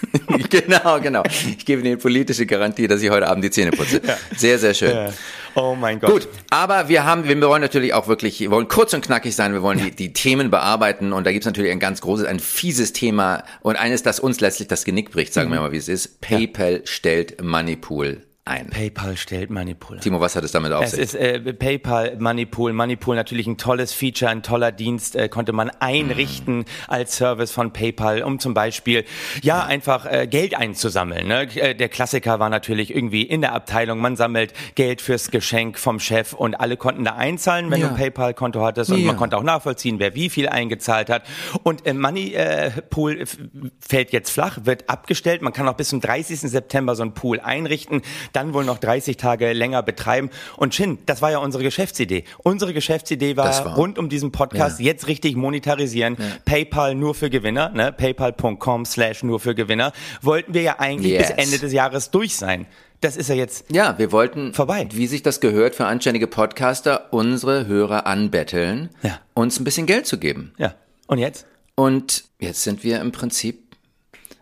genau, 0.50 1.00
genau. 1.00 1.22
Ich 1.58 1.64
gebe 1.64 1.86
Ihnen 1.86 1.98
politische 1.98 2.46
Garantie, 2.46 2.86
dass 2.88 3.02
ich 3.02 3.10
heute 3.10 3.28
Abend 3.28 3.44
die 3.44 3.50
Zähne 3.50 3.70
putze. 3.70 4.00
Sehr, 4.36 4.58
sehr 4.58 4.74
schön. 4.74 5.12
Oh 5.54 5.74
mein 5.74 6.00
Gott. 6.00 6.10
Gut, 6.10 6.28
aber 6.50 6.88
wir 6.88 7.04
haben, 7.04 7.26
wir 7.26 7.40
wollen 7.40 7.62
natürlich 7.62 7.94
auch 7.94 8.08
wirklich, 8.08 8.40
wir 8.40 8.50
wollen 8.50 8.68
kurz 8.68 8.92
und 8.92 9.04
knackig 9.04 9.34
sein, 9.34 9.54
wir 9.54 9.62
wollen 9.62 9.78
die, 9.78 9.90
die 9.90 10.12
Themen 10.12 10.50
bearbeiten 10.50 11.12
und 11.12 11.24
da 11.24 11.32
gibt's 11.32 11.46
natürlich 11.46 11.72
ein 11.72 11.80
ganz 11.80 12.02
großes, 12.02 12.26
ein 12.26 12.40
fieses 12.40 12.92
Thema 12.92 13.42
und 13.62 13.76
eines, 13.76 14.02
das 14.02 14.20
uns 14.20 14.40
letztlich 14.40 14.68
das 14.68 14.84
Genick 14.84 15.10
bricht, 15.12 15.32
sagen 15.32 15.50
wir 15.50 15.60
mal, 15.60 15.72
wie 15.72 15.78
es 15.78 15.88
ist. 15.88 16.20
PayPal 16.20 16.82
stellt 16.84 17.42
Moneypool 17.42 18.22
ein. 18.46 18.70
PayPal 18.70 19.16
stellt 19.16 19.50
Moneypool. 19.50 19.98
Timo, 20.00 20.20
was 20.20 20.36
hat 20.36 20.44
es 20.44 20.52
damit 20.52 20.72
auf 20.72 20.84
Es 20.84 20.92
sich? 20.92 21.00
ist 21.00 21.14
äh, 21.14 21.40
PayPal, 21.52 22.16
Moneypool. 22.18 22.72
Moneypool 22.72 23.16
natürlich 23.16 23.46
ein 23.46 23.58
tolles 23.58 23.92
Feature, 23.92 24.30
ein 24.30 24.42
toller 24.42 24.72
Dienst, 24.72 25.16
äh, 25.16 25.28
konnte 25.28 25.52
man 25.52 25.70
einrichten 25.80 26.64
als 26.88 27.16
Service 27.16 27.50
von 27.50 27.72
PayPal, 27.72 28.22
um 28.22 28.38
zum 28.38 28.54
Beispiel 28.54 29.04
ja 29.42 29.64
einfach 29.64 30.06
äh, 30.06 30.26
Geld 30.28 30.56
einzusammeln. 30.56 31.26
Ne? 31.26 31.42
Äh, 31.56 31.74
Der 31.74 31.88
Klassiker 31.88 32.38
war 32.38 32.48
natürlich 32.48 32.94
irgendwie 32.94 33.22
in 33.22 33.40
der 33.40 33.52
Abteilung, 33.52 33.98
man 33.98 34.16
sammelt 34.16 34.52
Geld 34.76 35.00
fürs 35.02 35.30
Geschenk 35.30 35.78
vom 35.78 35.98
Chef 35.98 36.32
und 36.32 36.54
alle 36.60 36.76
konnten 36.76 37.04
da 37.04 37.16
einzahlen, 37.16 37.70
wenn 37.70 37.80
Ja. 37.80 37.88
du 37.88 37.94
ein 37.94 37.98
PayPal-Konto 37.98 38.64
hattest 38.64 38.90
und 38.92 39.00
Ja. 39.00 39.06
man 39.08 39.16
konnte 39.16 39.36
auch 39.36 39.42
nachvollziehen, 39.42 39.98
wer 39.98 40.14
wie 40.14 40.30
viel 40.30 40.48
eingezahlt 40.48 41.10
hat. 41.10 41.24
Und 41.64 41.84
äh, 41.86 41.94
Moneypool 41.94 43.20
f- 43.20 43.38
fällt 43.80 44.12
jetzt 44.12 44.30
flach, 44.30 44.58
wird 44.64 44.88
abgestellt. 44.88 45.42
Man 45.42 45.52
kann 45.52 45.68
auch 45.68 45.74
bis 45.74 45.88
zum 45.88 46.00
30. 46.00 46.40
September 46.40 46.94
so 46.94 47.02
einen 47.02 47.12
Pool 47.14 47.40
einrichten, 47.40 48.02
dann 48.36 48.54
wohl 48.54 48.64
noch 48.64 48.78
30 48.78 49.16
Tage 49.16 49.52
länger 49.52 49.82
betreiben. 49.82 50.30
Und 50.56 50.74
Shin, 50.74 50.98
das 51.06 51.22
war 51.22 51.30
ja 51.32 51.38
unsere 51.38 51.64
Geschäftsidee. 51.64 52.24
Unsere 52.44 52.72
Geschäftsidee 52.74 53.36
war, 53.36 53.46
war- 53.64 53.74
rund 53.76 53.98
um 53.98 54.08
diesen 54.08 54.30
Podcast 54.30 54.78
jetzt 54.80 55.08
richtig 55.08 55.34
monetarisieren. 55.36 56.16
PayPal 56.44 56.94
nur 56.94 57.14
für 57.14 57.30
Gewinner, 57.30 57.70
ne? 57.70 57.92
paypal.com 57.92 58.84
slash 58.84 59.22
nur 59.22 59.40
für 59.40 59.54
Gewinner. 59.54 59.92
Wollten 60.22 60.54
wir 60.54 60.62
ja 60.62 60.78
eigentlich 60.78 61.12
Yes. 61.12 61.28
bis 61.34 61.44
Ende 61.46 61.58
des 61.58 61.72
Jahres 61.72 62.10
durch 62.10 62.36
sein. 62.36 62.66
Das 63.00 63.16
ist 63.16 63.28
ja 63.28 63.34
jetzt 63.34 63.66
Ja, 63.70 63.98
wir 63.98 64.10
wollten, 64.12 64.54
Vorbei. 64.54 64.88
wie 64.92 65.06
sich 65.06 65.22
das 65.22 65.40
gehört 65.40 65.74
für 65.74 65.86
anständige 65.86 66.26
Podcaster, 66.26 67.12
unsere 67.12 67.66
Hörer 67.66 68.06
anbetteln, 68.06 68.88
Ja. 69.02 69.20
uns 69.34 69.58
ein 69.60 69.64
bisschen 69.64 69.86
Geld 69.86 70.06
zu 70.06 70.18
geben. 70.18 70.52
Ja. 70.58 70.74
Und 71.06 71.18
jetzt? 71.18 71.46
Und 71.74 72.24
jetzt 72.38 72.62
sind 72.62 72.84
wir 72.84 73.00
im 73.00 73.12
Prinzip, 73.12 73.76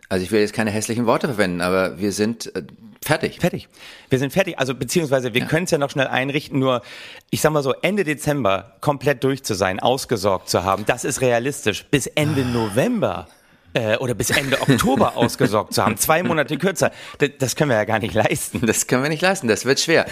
also 0.09 0.23
ich 0.23 0.31
will 0.31 0.39
jetzt 0.39 0.53
keine 0.53 0.71
hässlichen 0.71 1.05
Worte 1.05 1.27
verwenden, 1.27 1.59
aber 1.61 1.99
wir 1.99 2.11
sind 2.13 2.55
äh, 2.55 2.63
fertig. 3.05 3.39
Fertig. 3.39 3.69
Wir 4.09 4.19
sind 4.19 4.33
fertig. 4.33 4.59
Also 4.59 4.73
beziehungsweise 4.75 5.33
wir 5.33 5.45
können 5.45 5.65
es 5.65 5.71
ja 5.71 5.77
noch 5.77 5.89
schnell 5.89 6.07
einrichten, 6.07 6.59
nur 6.59 6.81
ich 7.29 7.41
sag 7.41 7.51
mal 7.51 7.63
so, 7.63 7.73
Ende 7.73 8.03
Dezember 8.03 8.75
komplett 8.81 9.23
durch 9.23 9.43
zu 9.43 9.53
sein, 9.53 9.79
ausgesorgt 9.79 10.49
zu 10.49 10.63
haben, 10.63 10.85
das 10.85 11.05
ist 11.05 11.21
realistisch. 11.21 11.85
Bis 11.85 12.07
Ende 12.07 12.43
November 12.43 13.27
äh, 13.73 13.97
oder 13.97 14.13
bis 14.13 14.31
Ende 14.31 14.59
Oktober 14.61 15.13
ausgesorgt 15.17 15.73
zu 15.73 15.83
haben, 15.83 15.97
zwei 15.97 16.23
Monate 16.23 16.57
kürzer, 16.57 16.91
das, 17.19 17.29
das 17.37 17.55
können 17.55 17.69
wir 17.69 17.77
ja 17.77 17.85
gar 17.85 17.99
nicht 17.99 18.13
leisten. 18.13 18.65
Das 18.65 18.87
können 18.87 19.03
wir 19.03 19.09
nicht 19.09 19.21
leisten, 19.21 19.47
das 19.47 19.65
wird 19.65 19.79
schwer. 19.79 20.05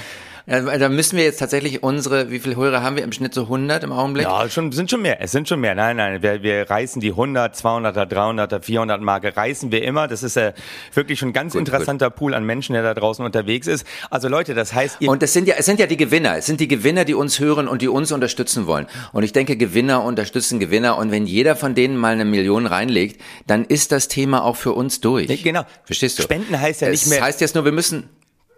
Da 0.45 0.89
müssen 0.89 1.15
wir 1.15 1.23
jetzt 1.23 1.37
tatsächlich 1.39 1.83
unsere, 1.83 2.29
wie 2.29 2.39
viele 2.39 2.57
Hörer 2.57 2.83
haben 2.83 2.97
wir 2.97 3.03
im 3.03 3.13
Schnitt 3.13 3.33
so 3.33 3.43
100 3.43 3.81
im 3.85 3.93
Augenblick? 3.93 4.25
Ja, 4.25 4.49
schon, 4.49 4.73
sind 4.73 4.91
schon 4.91 5.01
mehr. 5.01 5.21
Es 5.21 5.31
sind 5.31 5.47
schon 5.47 5.61
mehr. 5.61 5.73
Nein, 5.73 5.95
nein, 5.95 6.21
wir, 6.21 6.43
wir 6.43 6.69
reißen 6.69 6.99
die 6.99 7.11
100, 7.11 7.55
200er, 7.55 8.03
300er, 8.11 8.61
400 8.61 8.99
Marke, 9.01 9.37
reißen 9.37 9.71
wir 9.71 9.83
immer. 9.83 10.09
Das 10.09 10.21
ist 10.21 10.35
äh, 10.35 10.51
wirklich 10.93 11.19
schon 11.19 11.29
ein 11.29 11.33
ganz 11.33 11.53
Gut, 11.53 11.59
interessanter 11.59 12.09
Pool 12.09 12.33
an 12.33 12.43
Menschen, 12.45 12.73
der 12.73 12.83
da 12.83 12.93
draußen 12.93 13.23
unterwegs 13.23 13.67
ist. 13.67 13.87
Also 14.09 14.27
Leute, 14.27 14.53
das 14.53 14.73
heißt, 14.73 14.97
ihr 14.99 15.09
Und 15.09 15.21
das 15.21 15.31
sind 15.31 15.47
ja, 15.47 15.55
es 15.57 15.65
sind 15.65 15.79
ja 15.79 15.85
die 15.87 15.95
Gewinner. 15.95 16.35
Es 16.35 16.45
sind 16.45 16.59
die 16.59 16.67
Gewinner, 16.67 17.05
die 17.05 17.13
uns 17.13 17.39
hören 17.39 17.69
und 17.69 17.81
die 17.81 17.87
uns 17.87 18.11
unterstützen 18.11 18.67
wollen. 18.67 18.87
Und 19.13 19.23
ich 19.23 19.31
denke, 19.31 19.55
Gewinner 19.55 20.03
unterstützen 20.03 20.59
Gewinner. 20.59 20.97
Und 20.97 21.09
wenn 21.11 21.25
jeder 21.25 21.55
von 21.55 21.73
denen 21.73 21.95
mal 21.95 22.11
eine 22.13 22.25
Million 22.25 22.65
reinlegt, 22.65 23.21
dann 23.47 23.63
ist 23.63 23.93
das 23.93 24.09
Thema 24.09 24.43
auch 24.43 24.57
für 24.57 24.73
uns 24.73 24.99
durch. 24.99 25.41
Genau. 25.41 25.63
Verstehst 25.85 26.19
du? 26.19 26.23
Spenden 26.23 26.59
heißt 26.59 26.81
ja 26.81 26.89
es 26.89 27.05
nicht 27.05 27.09
mehr- 27.15 27.23
heißt 27.23 27.39
jetzt 27.39 27.55
nur, 27.55 27.63
wir 27.63 27.71
müssen, 27.71 28.09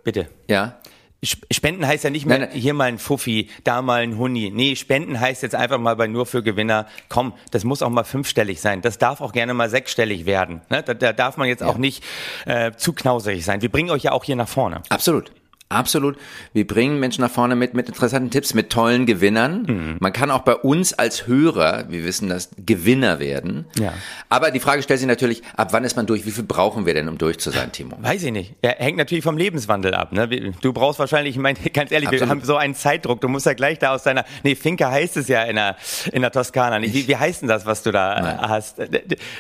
bitte. 0.04 0.28
ja. 0.48 0.80
Sp- 1.23 1.45
Spenden 1.51 1.88
heißt 1.88 2.03
ja 2.03 2.09
nicht 2.09 2.25
mehr 2.25 2.39
Nein, 2.39 2.50
nein. 2.51 2.59
hier 2.59 2.73
mal 2.73 2.85
ein 2.85 3.00
Fuffi, 3.00 3.50
da 3.63 3.81
mal 3.81 4.01
ein 4.03 4.17
Huni. 4.17 4.51
Nee, 4.53 4.75
Spenden 4.75 5.19
heißt 5.19 5.41
jetzt 5.44 5.56
einfach 5.56 5.79
mal 5.79 5.95
bei 5.95 6.07
nur 6.07 6.25
für 6.25 6.44
Gewinner. 6.44 6.88
Komm, 7.09 7.33
das 7.51 7.63
muss 7.63 7.81
auch 7.81 7.89
mal 7.89 8.03
fünfstellig 8.03 8.62
sein. 8.62 8.81
Das 8.81 8.97
darf 8.97 9.21
auch 9.21 9.31
gerne 9.31 9.53
mal 9.53 9.69
sechsstellig 9.69 10.25
werden. 10.25 10.62
Ne? 10.69 10.83
Da, 10.83 10.94
da 10.94 11.13
darf 11.13 11.38
man 11.38 11.47
jetzt 11.47 11.63
auch 11.63 11.77
nicht 11.77 12.03
äh, 12.45 12.71
zu 12.75 12.94
knauserig 12.94 13.44
sein. 13.44 13.62
Wir 13.62 13.69
bringen 13.69 13.89
euch 13.89 14.03
ja 14.03 14.12
auch 14.12 14.23
hier 14.23 14.35
nach 14.35 14.47
vorne. 14.50 14.81
Absolut. 14.89 15.31
Absolut. 15.67 16.15
Wir 16.53 16.67
bringen 16.67 17.00
Menschen 17.00 17.21
nach 17.21 17.31
vorne 17.31 17.56
mit, 17.56 17.73
mit 17.73 17.88
interessanten 17.88 18.29
Tipps, 18.29 18.53
mit 18.53 18.69
tollen 18.69 19.07
Gewinnern. 19.07 19.63
Mhm. 19.67 19.97
Man 20.00 20.13
kann 20.13 20.29
auch 20.29 20.44
bei 20.44 20.53
uns 20.56 20.94
als 20.94 21.25
Hörer, 21.25 21.85
wir 21.89 22.03
wissen 22.03 22.29
das, 22.29 22.51
Gewinner 22.63 23.19
werden. 23.19 23.65
Ja. 23.79 23.91
Aber 24.29 24.51
die 24.51 24.59
Frage 24.59 24.83
stellt 24.83 25.00
sich 25.00 25.07
natürlich, 25.07 25.41
ab 25.57 25.69
wann 25.71 25.83
ist 25.83 25.95
man 25.95 26.06
durch? 26.06 26.25
Wie 26.27 26.31
viel 26.31 26.44
brauchen 26.44 26.85
wir 26.85 26.94
denn, 26.94 27.07
um 27.09 27.17
durch 27.17 27.39
zu 27.39 27.50
sein, 27.50 27.71
Timo? 27.71 27.97
Weiß 28.00 28.21
ich 28.23 28.31
nicht. 28.31 28.53
Ja, 28.63 28.71
hängt 28.77 28.97
natürlich 28.97 29.23
vom 29.23 29.38
Lebenswandel 29.38 29.95
ab. 29.95 30.12
Ne? 30.12 30.29
Wir- 30.29 30.51
Du 30.62 30.71
brauchst 30.71 31.00
wahrscheinlich, 31.00 31.35
ich 31.35 31.41
meine, 31.41 31.57
ganz 31.73 31.91
ehrlich, 31.91 32.12
wir 32.12 32.17
Absolut. 32.21 32.29
haben 32.41 32.45
so 32.45 32.57
einen 32.57 32.75
Zeitdruck. 32.75 33.21
Du 33.21 33.27
musst 33.27 33.47
ja 33.47 33.53
gleich 33.53 33.79
da 33.79 33.94
aus 33.95 34.03
deiner, 34.03 34.23
nee, 34.43 34.53
Finca 34.55 34.91
heißt 34.91 35.17
es 35.17 35.27
ja 35.27 35.43
in 35.43 35.55
der, 35.55 35.77
in 36.12 36.22
der 36.22 36.31
Toskana. 36.31 36.77
nicht? 36.77 36.93
Wie, 36.93 37.07
wie 37.07 37.15
heißt 37.15 37.41
denn 37.41 37.50
das, 37.50 37.65
was 37.65 37.81
du 37.81 37.91
da 37.91 38.22
Nein. 38.22 38.36
äh, 38.39 38.48
hast? 38.48 38.77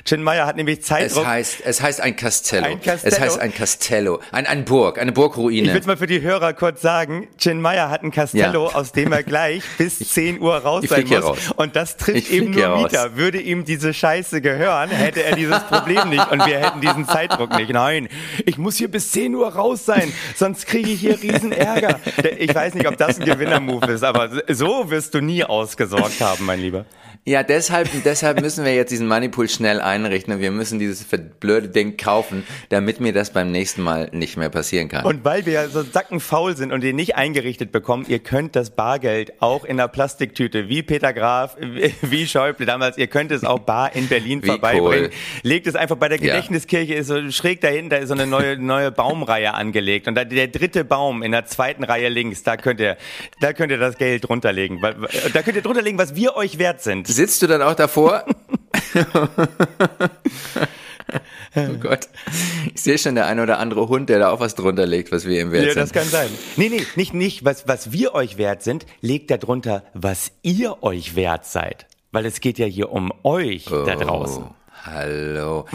Chin 0.05 0.23
Meyer 0.23 0.47
hat 0.47 0.55
nämlich 0.55 0.79
Es 0.79 0.85
Zeitdruck. 0.85 1.25
heißt, 1.27 1.61
es 1.63 1.81
heißt 1.83 2.01
ein 2.01 2.15
Castello. 2.15 2.65
Ein 2.65 2.81
Castello? 2.81 3.13
Es 3.15 3.19
heißt 3.19 3.39
ein 3.39 3.53
Castello. 3.53 4.19
Ein, 4.31 4.47
ein 4.47 4.65
Burg, 4.65 4.97
eine 4.99 5.11
Ich 5.11 5.15
Burgruine. 5.15 5.71
will 5.73 5.81
mal 5.85 5.97
für 5.97 6.07
die 6.07 6.14
Hörer 6.21 6.53
kurz 6.53 6.81
sagen, 6.81 7.27
Chin 7.37 7.61
Meyer 7.61 7.89
hat 7.89 8.03
ein 8.03 8.11
Castello, 8.11 8.69
Ja. 8.71 8.75
aus 8.75 8.91
dem 8.91 9.11
er 9.11 9.23
gleich 9.23 9.63
bis 9.77 9.99
10 9.99 10.39
Uhr 10.41 10.55
raus 10.57 10.83
ich 10.83 10.89
sein 10.89 11.07
muss. 11.07 11.23
raus. 11.23 11.37
Und 11.55 11.75
das 11.75 11.97
trifft 11.97 12.17
Ich 12.17 12.31
eben 12.31 12.51
nur. 12.51 12.77
Mieter. 12.77 13.15
Würde 13.15 13.39
ihm 13.39 13.65
diese 13.65 13.93
Scheiße 13.93 14.41
gehören, 14.41 14.89
hätte 14.89 15.23
er 15.23 15.35
dieses 15.35 15.59
Problem 15.69 16.09
nicht 16.09 16.31
und 16.31 16.45
wir 16.45 16.57
hätten 16.59 16.81
diesen 16.81 17.07
Zeitdruck 17.07 17.55
nicht. 17.57 17.71
Nein, 17.71 18.07
ich 18.45 18.57
muss 18.57 18.75
hier 18.77 18.89
bis 18.89 19.11
10 19.11 19.33
Uhr 19.35 19.47
raus 19.53 19.85
sein, 19.85 20.11
sonst 20.35 20.67
kriege 20.67 20.89
ich 20.91 20.99
hier 20.99 21.21
riesen 21.21 21.51
Ärger. 21.51 21.99
Ich 22.37 22.53
weiß 22.53 22.73
nicht, 22.73 22.87
ob 22.87 22.97
das 22.97 23.19
ein 23.19 23.25
Gewinnermove 23.25 23.85
ist, 23.89 24.03
aber 24.03 24.29
so 24.49 24.89
wirst 24.89 25.13
du 25.13 25.21
nie 25.21 25.43
ausgesorgt 25.43 26.21
haben, 26.21 26.45
mein 26.45 26.59
Lieber. 26.59 26.85
Ja, 27.27 27.41
deshalb, 27.41 27.89
deshalb 28.03 28.39
müssen 28.41 28.65
wir 28.65 28.75
jetzt 28.75 28.91
diesen 28.91 29.07
Moneypool 29.07 29.49
schnell 29.49 29.81
einrichten 29.81 30.31
und 30.35 30.41
wir 30.41 30.51
müssen 30.51 30.77
dieses 30.77 31.05
blöde 31.39 31.69
Ding 31.69 31.97
kaufen, 31.97 32.43
damit 32.69 32.99
mir 32.99 33.13
das 33.13 33.31
beim 33.31 33.51
nächsten 33.51 33.81
Mal 33.81 34.09
nicht 34.11 34.37
mehr 34.37 34.49
passieren 34.49 34.89
kann. 34.89 35.05
Und 35.05 35.25
weil 35.25 35.43
wir 35.47 35.53
ja 35.53 35.67
so 36.05 36.15
sackenfaul 36.19 36.55
sind 36.55 36.71
und 36.71 36.81
den 36.81 36.95
nicht 36.95 37.15
eingerichtet 37.15 37.71
bekommen, 37.71 38.05
ihr 38.07 38.19
könnt 38.19 38.55
das 38.55 38.69
Bargeld 38.71 39.33
auch 39.41 39.65
in 39.65 39.77
der 39.77 39.87
Plastiktüte, 39.87 40.69
wie 40.69 40.83
Peter 40.83 41.13
Graf, 41.13 41.55
wie 42.01 42.27
Schäuble 42.27 42.65
damals, 42.65 42.97
ihr 42.97 43.07
könnt 43.07 43.31
es 43.31 43.43
auch 43.43 43.59
bar 43.59 43.95
in 43.95 44.07
Berlin 44.07 44.43
Wie 44.43 44.47
vorbeibringen. 44.47 45.09
Kohl. 45.09 45.09
Legt 45.43 45.67
es 45.67 45.75
einfach 45.75 45.95
bei 45.97 46.09
der. 46.09 46.15
Gedächtniskirche, 46.25 46.93
ist 46.95 47.07
so 47.07 47.29
schräg 47.29 47.61
dahinten, 47.61 47.89
da 47.89 47.97
ist 47.97 48.07
so 48.07 48.13
eine 48.15 48.25
neue, 48.25 48.57
neue 48.57 48.91
Baumreihe 48.91 49.53
angelegt. 49.53 50.07
Und 50.07 50.15
da, 50.15 50.23
der 50.23 50.47
dritte 50.47 50.83
Baum 50.85 51.21
in 51.23 51.31
der 51.31 51.45
zweiten 51.45 51.83
Reihe 51.83 52.09
links, 52.09 52.41
da 52.43 52.57
könnt 52.57 52.79
ihr, 52.79 52.97
da 53.41 53.53
könnt 53.53 53.71
ihr 53.71 53.77
das 53.77 53.97
Geld 53.97 54.27
drunterlegen. 54.27 54.81
Weil- 54.81 54.95
Da 55.33 55.41
könnt 55.43 55.55
ihr 55.57 55.61
drunterlegen, 55.61 55.99
was 55.99 56.15
wir 56.15 56.35
euch 56.35 56.57
wert 56.57 56.81
sind. 56.81 57.07
Sitzt 57.07 57.41
du 57.41 57.47
dann 57.47 57.61
auch 57.61 57.75
davor? 57.75 58.25
oh 61.55 61.73
Gott. 61.79 62.09
Ich 62.73 62.81
sehe 62.81 62.97
schon 62.97 63.15
der 63.15 63.27
eine 63.27 63.43
oder 63.43 63.59
andere 63.59 63.87
Hund, 63.87 64.09
der 64.09 64.19
da 64.19 64.29
auch 64.31 64.39
was 64.39 64.55
drunter 64.55 64.85
legt, 64.85 65.11
was 65.11 65.25
wir 65.25 65.41
ihm 65.41 65.51
wert 65.51 65.65
Ja, 65.65 65.73
sind. 65.73 65.83
das 65.83 65.93
kann 65.93 66.07
sein. 66.07 66.29
Nee, 66.57 66.69
nee, 66.69 66.85
nicht, 66.95 67.13
nicht, 67.13 67.45
was, 67.45 67.67
was 67.67 67.91
wir 67.91 68.13
euch 68.15 68.37
wert 68.37 68.63
sind, 68.63 68.85
legt 69.01 69.31
da 69.31 69.37
drunter, 69.37 69.83
was 69.93 70.31
ihr 70.41 70.83
euch 70.83 71.15
wert 71.15 71.45
seid. 71.45 71.87
Weil 72.11 72.25
es 72.25 72.39
geht 72.39 72.57
ja 72.57 72.65
hier 72.65 72.91
um 72.91 73.11
euch 73.23 73.65
da 73.65 73.95
draußen. 73.95 74.45
Hallo. 74.83 75.65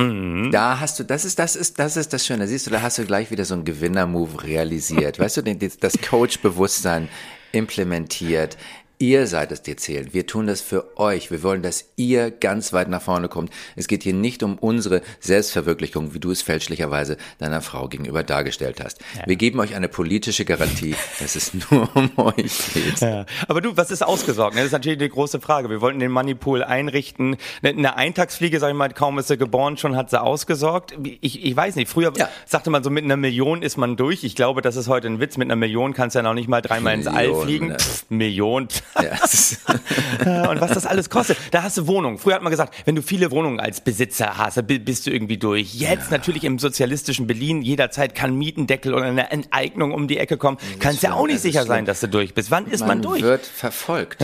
Da 0.52 0.78
hast 0.78 1.00
du, 1.00 1.04
das 1.04 1.24
ist, 1.24 1.38
das 1.38 1.56
ist, 1.56 1.78
das 1.78 1.96
ist 1.96 2.12
das 2.12 2.24
Schöne. 2.24 2.46
Siehst 2.46 2.66
du, 2.66 2.70
da 2.70 2.80
hast 2.80 2.98
du 2.98 3.04
gleich 3.04 3.30
wieder 3.30 3.44
so 3.44 3.54
einen 3.54 3.64
Gewinner-Move 3.64 4.44
realisiert. 4.44 5.18
Weißt 5.18 5.36
du, 5.38 5.42
das 5.42 5.94
Coach-Bewusstsein 6.00 7.08
implementiert. 7.52 8.56
Ihr 9.02 9.26
seid 9.26 9.50
es, 9.50 9.62
die 9.62 9.76
zählen. 9.76 10.10
Wir 10.12 10.26
tun 10.26 10.46
das 10.46 10.60
für 10.60 10.98
euch. 10.98 11.30
Wir 11.30 11.42
wollen, 11.42 11.62
dass 11.62 11.86
ihr 11.96 12.30
ganz 12.30 12.74
weit 12.74 12.88
nach 12.90 13.00
vorne 13.00 13.28
kommt. 13.28 13.50
Es 13.74 13.88
geht 13.88 14.02
hier 14.02 14.12
nicht 14.12 14.42
um 14.42 14.58
unsere 14.58 15.00
Selbstverwirklichung, 15.20 16.12
wie 16.12 16.20
du 16.20 16.30
es 16.30 16.42
fälschlicherweise 16.42 17.16
deiner 17.38 17.62
Frau 17.62 17.88
gegenüber 17.88 18.22
dargestellt 18.24 18.78
hast. 18.84 18.98
Wir 19.24 19.36
geben 19.36 19.58
euch 19.58 19.74
eine 19.74 19.88
politische 19.88 20.44
Garantie, 20.44 20.94
dass 21.18 21.34
es 21.34 21.54
nur 21.54 21.88
um 21.96 22.10
euch 22.18 22.58
geht. 22.74 23.00
Ja. 23.00 23.24
Aber 23.48 23.62
du, 23.62 23.74
was 23.74 23.90
ist 23.90 24.02
ausgesorgt? 24.02 24.54
Das 24.58 24.66
ist 24.66 24.72
natürlich 24.72 24.98
die 24.98 25.08
große 25.08 25.40
Frage. 25.40 25.70
Wir 25.70 25.80
wollten 25.80 25.98
den 25.98 26.10
Moneypool 26.10 26.62
einrichten. 26.62 27.38
Eine- 27.62 27.96
Eintagsfliege, 27.96 28.60
sag 28.60 28.68
ich 28.68 28.76
mal, 28.76 28.90
kaum 28.90 29.18
ist 29.18 29.28
sie 29.28 29.38
geboren, 29.38 29.78
schon 29.78 29.96
hat 29.96 30.10
sie 30.10 30.20
ausgesorgt. 30.20 30.94
Ich, 31.22 31.42
ich 31.42 31.56
weiß 31.56 31.76
nicht, 31.76 31.88
früher 31.88 32.12
Ja. 32.18 32.28
sagte 32.44 32.68
man 32.68 32.84
so, 32.84 32.90
mit 32.90 33.04
einer 33.04 33.16
Million 33.16 33.62
ist 33.62 33.78
man 33.78 33.96
durch. 33.96 34.24
Ich 34.24 34.36
glaube, 34.36 34.60
das 34.60 34.76
ist 34.76 34.88
heute 34.88 35.06
ein 35.08 35.20
Witz. 35.20 35.38
Mit 35.38 35.46
einer 35.46 35.56
Million 35.56 35.94
kannst 35.94 36.16
du 36.16 36.18
ja 36.18 36.22
noch 36.22 36.34
nicht 36.34 36.48
mal 36.48 36.60
dreimal 36.60 36.92
ins 36.92 37.06
All 37.06 37.34
fliegen. 37.34 37.68
ne? 37.68 37.78
Pff, 37.78 38.04
Million. 38.10 38.68
Ja, 38.70 38.89
Ja, 39.00 39.12
und 40.50 40.60
was 40.60 40.72
das 40.72 40.86
alles 40.86 41.10
kostet. 41.10 41.36
Da 41.52 41.62
hast 41.62 41.76
du 41.78 41.86
Wohnungen. 41.86 42.18
Früher 42.18 42.34
hat 42.34 42.42
man 42.42 42.50
gesagt, 42.50 42.74
wenn 42.86 42.94
du 42.96 43.02
viele 43.02 43.30
Wohnungen 43.30 43.60
als 43.60 43.80
Besitzer 43.80 44.36
hast, 44.36 44.56
dann 44.56 44.66
bi- 44.66 44.78
bist 44.78 45.06
du 45.06 45.10
irgendwie 45.10 45.38
durch. 45.38 45.74
Jetzt 45.74 46.10
natürlich 46.10 46.44
im 46.44 46.58
sozialistischen 46.58 47.26
Berlin, 47.26 47.62
jederzeit 47.62 48.14
kann 48.14 48.36
Mietendeckel 48.36 48.94
oder 48.94 49.04
eine 49.06 49.30
Enteignung 49.30 49.92
um 49.92 50.08
die 50.08 50.18
Ecke 50.18 50.36
kommen. 50.36 50.58
Kannst 50.78 51.02
ja 51.02 51.12
auch 51.14 51.26
nicht 51.26 51.40
sicher 51.40 51.64
sein, 51.64 51.78
schlimm. 51.78 51.86
dass 51.86 52.00
du 52.00 52.08
durch 52.08 52.34
bist. 52.34 52.50
Wann 52.50 52.66
ist 52.66 52.80
man, 52.80 52.88
man 52.88 53.02
durch? 53.02 53.22
wird 53.22 53.46
verfolgt. 53.46 54.20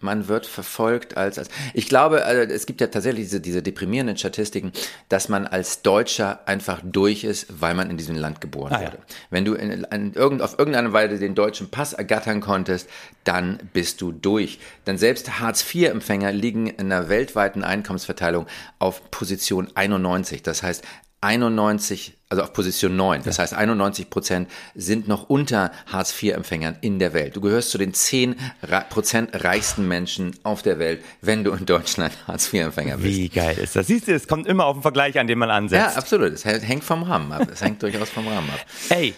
Man 0.00 0.28
wird 0.28 0.46
verfolgt 0.46 1.16
als, 1.16 1.38
als 1.38 1.48
ich 1.74 1.88
glaube, 1.88 2.24
also 2.24 2.40
es 2.52 2.66
gibt 2.66 2.80
ja 2.80 2.86
tatsächlich 2.86 3.24
diese, 3.24 3.40
diese 3.40 3.62
deprimierenden 3.62 4.16
Statistiken, 4.16 4.72
dass 5.08 5.28
man 5.28 5.46
als 5.46 5.82
Deutscher 5.82 6.40
einfach 6.48 6.80
durch 6.82 7.24
ist, 7.24 7.46
weil 7.60 7.74
man 7.74 7.90
in 7.90 7.96
diesem 7.96 8.16
Land 8.16 8.40
geboren 8.40 8.72
Ah, 8.72 8.80
ja. 8.80 8.86
wurde. 8.86 8.98
Wenn 9.30 9.44
du 9.44 9.54
in, 9.54 9.84
in 9.84 10.12
irgend, 10.14 10.42
auf 10.42 10.58
irgendeine 10.58 10.92
Weise 10.92 11.18
den 11.18 11.34
deutschen 11.34 11.70
Pass 11.70 11.92
ergattern 11.92 12.40
konntest, 12.40 12.88
dann 13.24 13.58
bist 13.72 14.00
du 14.00 14.10
durch. 14.12 14.58
Denn 14.86 14.96
selbst 14.98 15.38
Hartz-IV-Empfänger 15.38 16.32
liegen 16.32 16.66
in 16.66 16.90
einer 16.90 17.08
weltweiten 17.08 17.62
Einkommensverteilung 17.62 18.46
auf 18.78 19.10
Position 19.10 19.68
91. 19.74 20.42
Das 20.42 20.62
heißt, 20.62 20.82
91, 21.22 22.14
also 22.28 22.42
auf 22.42 22.52
Position 22.52 22.96
9. 22.96 23.22
Das 23.24 23.38
heißt, 23.38 23.52
91 23.54 24.08
Prozent 24.10 24.48
sind 24.74 25.06
noch 25.08 25.28
unter 25.28 25.70
Hartz-IV-Empfängern 25.86 26.76
in 26.80 26.98
der 26.98 27.12
Welt. 27.12 27.36
Du 27.36 27.40
gehörst 27.40 27.70
zu 27.70 27.78
den 27.78 27.92
10 27.92 28.36
Ra- 28.62 28.80
Prozent 28.80 29.30
reichsten 29.44 29.86
Menschen 29.86 30.34
auf 30.44 30.62
der 30.62 30.78
Welt, 30.78 31.02
wenn 31.20 31.44
du 31.44 31.52
in 31.52 31.66
Deutschland 31.66 32.12
Hartz-IV-Empfänger 32.26 32.96
bist. 32.96 33.04
Wie 33.18 33.28
geil 33.28 33.58
ist 33.58 33.76
das? 33.76 33.86
Siehst 33.86 34.08
du, 34.08 34.14
es 34.14 34.26
kommt 34.26 34.46
immer 34.46 34.64
auf 34.66 34.76
den 34.76 34.82
Vergleich 34.82 35.18
an, 35.18 35.26
den 35.26 35.38
man 35.38 35.48
Ja, 35.50 35.56
ansetzt. 35.56 35.96
absolut. 35.98 36.32
Es 36.32 36.44
hängt 36.44 36.84
vom 36.84 37.02
Rahmen 37.02 37.30
ab. 37.32 37.48
Es 37.52 37.60
hängt 37.60 37.82
durchaus 37.82 38.08
vom 38.10 38.26
Rahmen 38.26 38.48
ab. 38.50 38.64
Ey, 38.90 39.14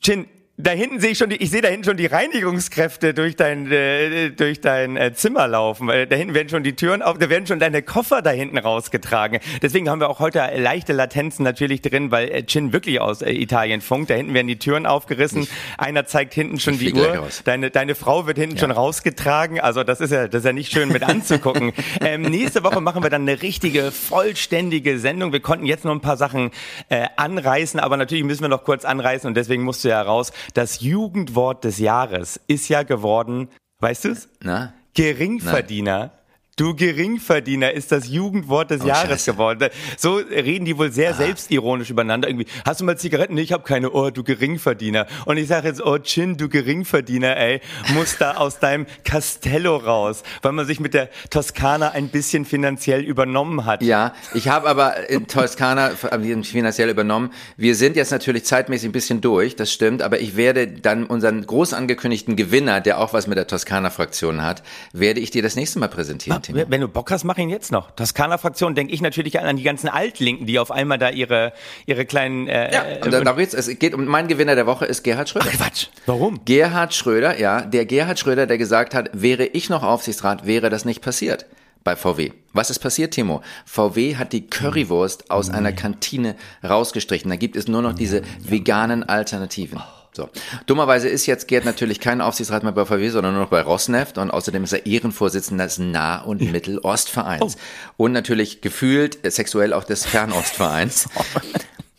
Chin, 0.00 0.26
da 0.58 0.70
hinten 0.70 1.00
sehe 1.00 1.10
ich 1.10 1.18
schon, 1.18 1.28
die, 1.28 1.36
ich 1.36 1.50
sehe 1.50 1.60
da 1.60 1.68
hinten 1.68 1.84
schon 1.84 1.98
die 1.98 2.06
Reinigungskräfte 2.06 3.12
durch 3.12 3.36
dein 3.36 3.70
äh, 3.70 4.30
durch 4.30 4.62
dein 4.62 4.96
äh, 4.96 5.12
Zimmer 5.12 5.46
laufen. 5.46 5.90
Äh, 5.90 6.06
Da 6.06 6.16
hinten 6.16 6.32
werden 6.32 6.48
schon 6.48 6.62
die 6.62 6.74
Türen 6.74 7.02
auf, 7.02 7.18
da 7.18 7.28
werden 7.28 7.46
schon 7.46 7.58
deine 7.58 7.82
Koffer 7.82 8.22
da 8.22 8.30
hinten 8.30 8.56
rausgetragen. 8.56 9.40
Deswegen 9.60 9.90
haben 9.90 10.00
wir 10.00 10.08
auch 10.08 10.18
heute 10.18 10.48
leichte 10.56 10.94
Latenzen 10.94 11.42
natürlich 11.42 11.82
drin, 11.82 12.10
weil 12.10 12.30
äh, 12.30 12.42
Chin 12.44 12.72
wirklich 12.72 13.00
aus 13.02 13.20
äh, 13.20 13.32
Italien 13.32 13.82
funkt. 13.82 14.08
Da 14.08 14.14
hinten 14.14 14.32
werden 14.32 14.46
die 14.46 14.58
Türen 14.58 14.86
aufgerissen. 14.86 15.46
Einer 15.76 16.06
zeigt 16.06 16.32
hinten 16.32 16.58
schon 16.58 16.74
ich 16.74 16.80
die 16.80 16.94
Uhr. 16.94 17.16
raus. 17.16 17.42
Deine 17.44 17.70
deine 17.70 17.94
Frau 17.94 18.26
wird 18.26 18.38
hinten 18.38 18.56
schon 18.56 18.70
rausgetragen. 18.70 19.60
Also 19.60 19.84
das 19.84 20.00
ist 20.00 20.10
ja 20.10 20.26
das 20.26 20.40
ist 20.40 20.46
ja 20.46 20.54
nicht 20.54 20.72
schön 20.72 20.88
mit 20.88 21.02
anzugucken. 21.02 21.72
ähm, 22.00 22.22
nächste 22.22 22.64
Woche 22.64 22.80
machen 22.80 23.02
wir 23.02 23.10
dann 23.10 23.22
eine 23.28 23.42
richtige 23.42 23.92
vollständige 23.92 24.98
Sendung. 24.98 25.32
Wir 25.34 25.40
konnten 25.40 25.66
jetzt 25.66 25.84
noch 25.84 25.92
ein 25.92 26.00
paar 26.00 26.16
Sachen 26.16 26.50
äh, 26.88 27.06
anreißen, 27.16 27.78
aber 27.78 27.98
natürlich 27.98 28.24
müssen 28.24 28.40
wir 28.40 28.48
noch 28.48 28.64
kurz 28.64 28.86
anreißen 28.86 29.28
und 29.28 29.34
deswegen 29.36 29.62
musst 29.62 29.84
du 29.84 29.88
ja 29.88 30.00
raus. 30.00 30.32
Das 30.54 30.80
Jugendwort 30.80 31.64
des 31.64 31.78
Jahres 31.78 32.40
ist 32.46 32.68
ja 32.68 32.82
geworden, 32.82 33.48
weißt 33.80 34.04
du 34.04 34.08
es? 34.10 34.28
Na? 34.42 34.74
Geringverdiener. 34.94 36.12
Du 36.58 36.74
Geringverdiener 36.74 37.72
ist 37.72 37.92
das 37.92 38.08
Jugendwort 38.08 38.70
des 38.70 38.80
Oh, 38.80 38.86
Jahres 38.86 39.10
Scheiße. 39.10 39.32
geworden. 39.32 39.68
So 39.98 40.14
reden 40.16 40.64
die 40.64 40.78
wohl 40.78 40.90
sehr 40.90 41.12
selbstironisch 41.12 41.90
übereinander. 41.90 42.28
Irgendwie, 42.28 42.46
hast 42.64 42.80
du 42.80 42.86
mal 42.86 42.96
Zigaretten? 42.96 43.34
Nee, 43.34 43.42
ich 43.42 43.52
habe 43.52 43.62
keine. 43.62 43.90
Oh, 43.90 44.08
du 44.08 44.24
Geringverdiener. 44.24 45.06
Und 45.26 45.36
ich 45.36 45.48
sage 45.48 45.68
jetzt, 45.68 45.84
oh, 45.84 45.98
Chin, 45.98 46.38
du 46.38 46.48
Geringverdiener, 46.48 47.36
ey, 47.36 47.60
muss 47.92 48.16
da 48.16 48.36
aus 48.36 48.58
deinem 48.58 48.86
Castello 49.04 49.76
raus, 49.76 50.22
weil 50.40 50.52
man 50.52 50.64
sich 50.64 50.80
mit 50.80 50.94
der 50.94 51.10
Toskana 51.28 51.90
ein 51.90 52.08
bisschen 52.08 52.46
finanziell 52.46 53.02
übernommen 53.02 53.66
hat. 53.66 53.82
Ja, 53.82 54.14
ich 54.32 54.48
habe 54.48 54.66
aber 54.66 55.10
in 55.10 55.26
Toskana 55.26 55.90
finanziell 55.90 56.88
übernommen. 56.88 57.32
Wir 57.58 57.74
sind 57.74 57.96
jetzt 57.96 58.12
natürlich 58.12 58.46
zeitmäßig 58.46 58.88
ein 58.88 58.92
bisschen 58.92 59.20
durch, 59.20 59.56
das 59.56 59.70
stimmt, 59.70 60.00
aber 60.00 60.20
ich 60.20 60.36
werde 60.38 60.68
dann 60.68 61.04
unseren 61.04 61.44
groß 61.44 61.74
angekündigten 61.74 62.34
Gewinner, 62.34 62.80
der 62.80 62.98
auch 62.98 63.12
was 63.12 63.26
mit 63.26 63.36
der 63.36 63.46
Toskana-Fraktion 63.46 64.42
hat, 64.42 64.62
werde 64.94 65.20
ich 65.20 65.30
dir 65.30 65.42
das 65.42 65.54
nächste 65.54 65.80
Mal 65.80 65.88
präsentieren, 65.88 66.40
Timo. 66.46 66.64
Wenn 66.68 66.80
du 66.80 66.88
Bock 66.88 67.10
hast, 67.10 67.24
mach 67.24 67.38
ihn 67.38 67.48
jetzt 67.48 67.72
noch. 67.72 67.90
Toskana-Fraktion 67.92 68.74
denke 68.74 68.92
ich 68.92 69.00
natürlich 69.00 69.38
an 69.40 69.56
die 69.56 69.62
ganzen 69.62 69.88
Altlinken, 69.88 70.46
die 70.46 70.58
auf 70.58 70.70
einmal 70.70 70.98
da 70.98 71.10
ihre, 71.10 71.52
ihre 71.86 72.06
kleinen... 72.06 72.48
Äh, 72.48 72.72
Ja, 72.72 72.84
äh, 72.84 73.04
und 73.04 73.12
da, 73.12 73.20
darum 73.20 73.38
geht's. 73.38 73.54
Es 73.54 73.66
geht 73.78 73.94
um 73.94 74.04
mein 74.06 74.28
Gewinner 74.28 74.54
der 74.54 74.66
Woche 74.66 74.86
ist 74.86 75.02
Gerhard 75.02 75.28
Schröder. 75.28 75.46
Quatsch. 75.50 75.88
Warum? 76.06 76.40
Gerhard 76.44 76.94
Schröder, 76.94 77.38
ja, 77.38 77.62
der 77.62 77.84
Gerhard 77.86 78.18
Schröder, 78.18 78.46
der 78.46 78.58
gesagt 78.58 78.94
hat, 78.94 79.10
wäre 79.12 79.44
ich 79.44 79.68
noch 79.68 79.82
Aufsichtsrat, 79.82 80.46
wäre 80.46 80.70
das 80.70 80.84
nicht 80.84 81.02
passiert 81.02 81.46
bei 81.84 81.94
VW. 81.96 82.32
Was 82.52 82.68
ist 82.70 82.80
passiert, 82.80 83.14
Timo? 83.14 83.42
VW 83.64 84.16
hat 84.16 84.32
die 84.32 84.46
Currywurst 84.46 85.30
aus 85.30 85.50
einer 85.50 85.72
Kantine 85.72 86.34
rausgestrichen. 86.64 87.30
Da 87.30 87.36
gibt 87.36 87.54
es 87.54 87.68
nur 87.68 87.80
noch 87.80 87.92
diese 87.94 88.22
veganen 88.40 89.04
Alternativen. 89.04 89.80
So. 90.16 90.30
Dummerweise 90.64 91.08
ist 91.08 91.26
jetzt 91.26 91.46
Gerd 91.46 91.66
natürlich 91.66 92.00
kein 92.00 92.22
Aufsichtsrat 92.22 92.62
mehr 92.62 92.72
bei 92.72 92.86
VW, 92.86 93.10
sondern 93.10 93.34
nur 93.34 93.42
noch 93.42 93.50
bei 93.50 93.60
Rosneft 93.60 94.16
und 94.16 94.30
außerdem 94.30 94.64
ist 94.64 94.72
er 94.72 94.86
Ehrenvorsitzender 94.86 95.64
des 95.64 95.78
Nah- 95.78 96.22
und 96.22 96.40
Mittelostvereins. 96.40 97.56
Und 97.98 98.12
natürlich 98.12 98.62
gefühlt 98.62 99.18
sexuell 99.30 99.72
auch 99.74 99.84
des 99.84 100.06
Fernostvereins. 100.06 101.08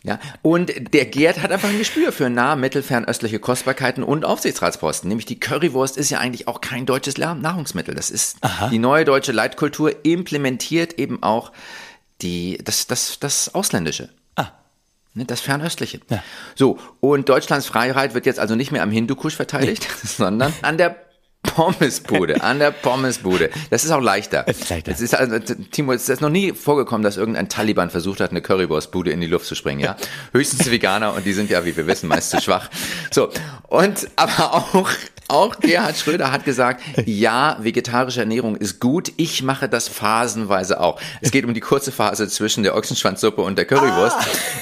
Ja, 0.03 0.19
und 0.41 0.93
der 0.93 1.05
Gerd 1.05 1.41
hat 1.41 1.51
einfach 1.51 1.67
ein 1.67 1.77
Gespür 1.77 2.13
für 2.13 2.29
nah, 2.29 2.55
mittel, 2.55 2.81
fernöstliche 2.81 3.39
Kostbarkeiten 3.39 4.03
und 4.03 4.24
Aufsichtsratsposten. 4.24 5.09
Nämlich 5.09 5.25
die 5.25 5.38
Currywurst 5.38 5.97
ist 5.97 6.09
ja 6.09 6.19
eigentlich 6.19 6.47
auch 6.47 6.62
kein 6.62 6.86
deutsches 6.86 7.17
Nahrungsmittel. 7.17 7.93
Das 7.93 8.09
ist 8.09 8.38
die 8.71 8.79
neue 8.79 9.03
deutsche 9.03 9.33
Leitkultur 9.33 10.05
implementiert 10.05 10.93
eben 10.93 11.21
auch 11.24 11.51
die, 12.21 12.57
das, 12.63 12.88
das, 12.88 13.19
das 13.19 13.53
Ausländische. 13.53 14.09
Ne, 15.17 15.25
Das 15.25 15.41
Fernöstliche. 15.41 16.00
So, 16.53 16.77
und 17.00 17.27
Deutschlands 17.27 17.65
Freiheit 17.65 18.13
wird 18.13 18.27
jetzt 18.27 18.39
also 18.39 18.53
nicht 18.53 18.71
mehr 18.71 18.83
am 18.83 18.91
Hindukusch 18.91 19.36
verteidigt, 19.36 19.88
sondern 20.03 20.53
an 20.62 20.77
der 20.77 20.95
Pommesbude, 21.44 22.44
an 22.44 22.60
der 22.60 22.72
Pommesbude. 22.72 23.50
Das 23.70 23.84
ist 23.84 23.91
auch 23.91 24.01
leichter. 24.01 24.44
Es 24.48 24.60
ist 24.60 24.70
leichter. 24.70 24.91
Es 24.91 25.01
ist 25.01 25.15
also, 25.15 25.39
Timo, 25.72 25.94
es 25.94 26.08
ist 26.08 26.22
noch 26.22 26.29
nie 26.29 26.53
vorgekommen, 26.53 27.03
dass 27.03 27.17
irgendein 27.17 27.50
Taliban 27.50 27.89
versucht 27.89 28.20
hat, 28.20 28.32
eine 28.32 28.41
Currywurstbude 28.41 29.12
in 29.12 29.22
die 29.22 29.27
Luft 29.27 29.46
zu 29.46 29.56
springen, 29.56 29.79
ja? 29.79 29.96
Höchstens 30.34 30.70
Veganer 30.70 31.13
und 31.13 31.25
die 31.25 31.34
sind 31.34 31.50
ja, 31.50 31.65
wie 31.65 31.75
wir 31.75 31.88
wissen, 31.88 32.10
meist 32.10 32.29
zu 32.29 32.39
schwach. 32.41 32.70
So. 33.12 33.29
Und, 33.67 34.08
aber 34.15 34.53
auch, 34.53 34.89
auch 35.29 35.60
Gerhard 35.60 35.98
Schröder 35.98 36.32
hat 36.32 36.46
gesagt, 36.46 36.84
ja, 37.06 37.58
vegetarische 37.60 38.20
Ernährung 38.20 38.56
ist 38.56 38.79
gut. 38.79 39.12
Ich 39.17 39.41
mache 39.41 39.67
das 39.67 39.88
phasenweise 39.88 40.79
auch. 40.79 41.01
Es 41.22 41.32
geht 41.32 41.44
um 41.44 41.53
die 41.53 41.60
kurze 41.60 41.91
Phase 41.91 42.27
zwischen 42.27 42.63
der 42.63 42.75
Ochsenschwanzsuppe 42.75 43.41
und 43.41 43.58
der 43.58 43.65
Currywurst, 43.65 44.17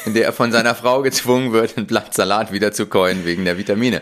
in 0.06 0.14
der 0.14 0.26
er 0.26 0.34
von 0.34 0.52
seiner 0.52 0.76
Frau 0.76 1.02
gezwungen 1.02 1.52
wird, 1.52 1.78
ein 1.78 1.88
Blatt 1.88 2.14
Salat 2.14 2.52
wieder 2.52 2.72
zu 2.72 2.86
wegen 2.92 3.44
der 3.46 3.58
Vitamine. 3.58 4.02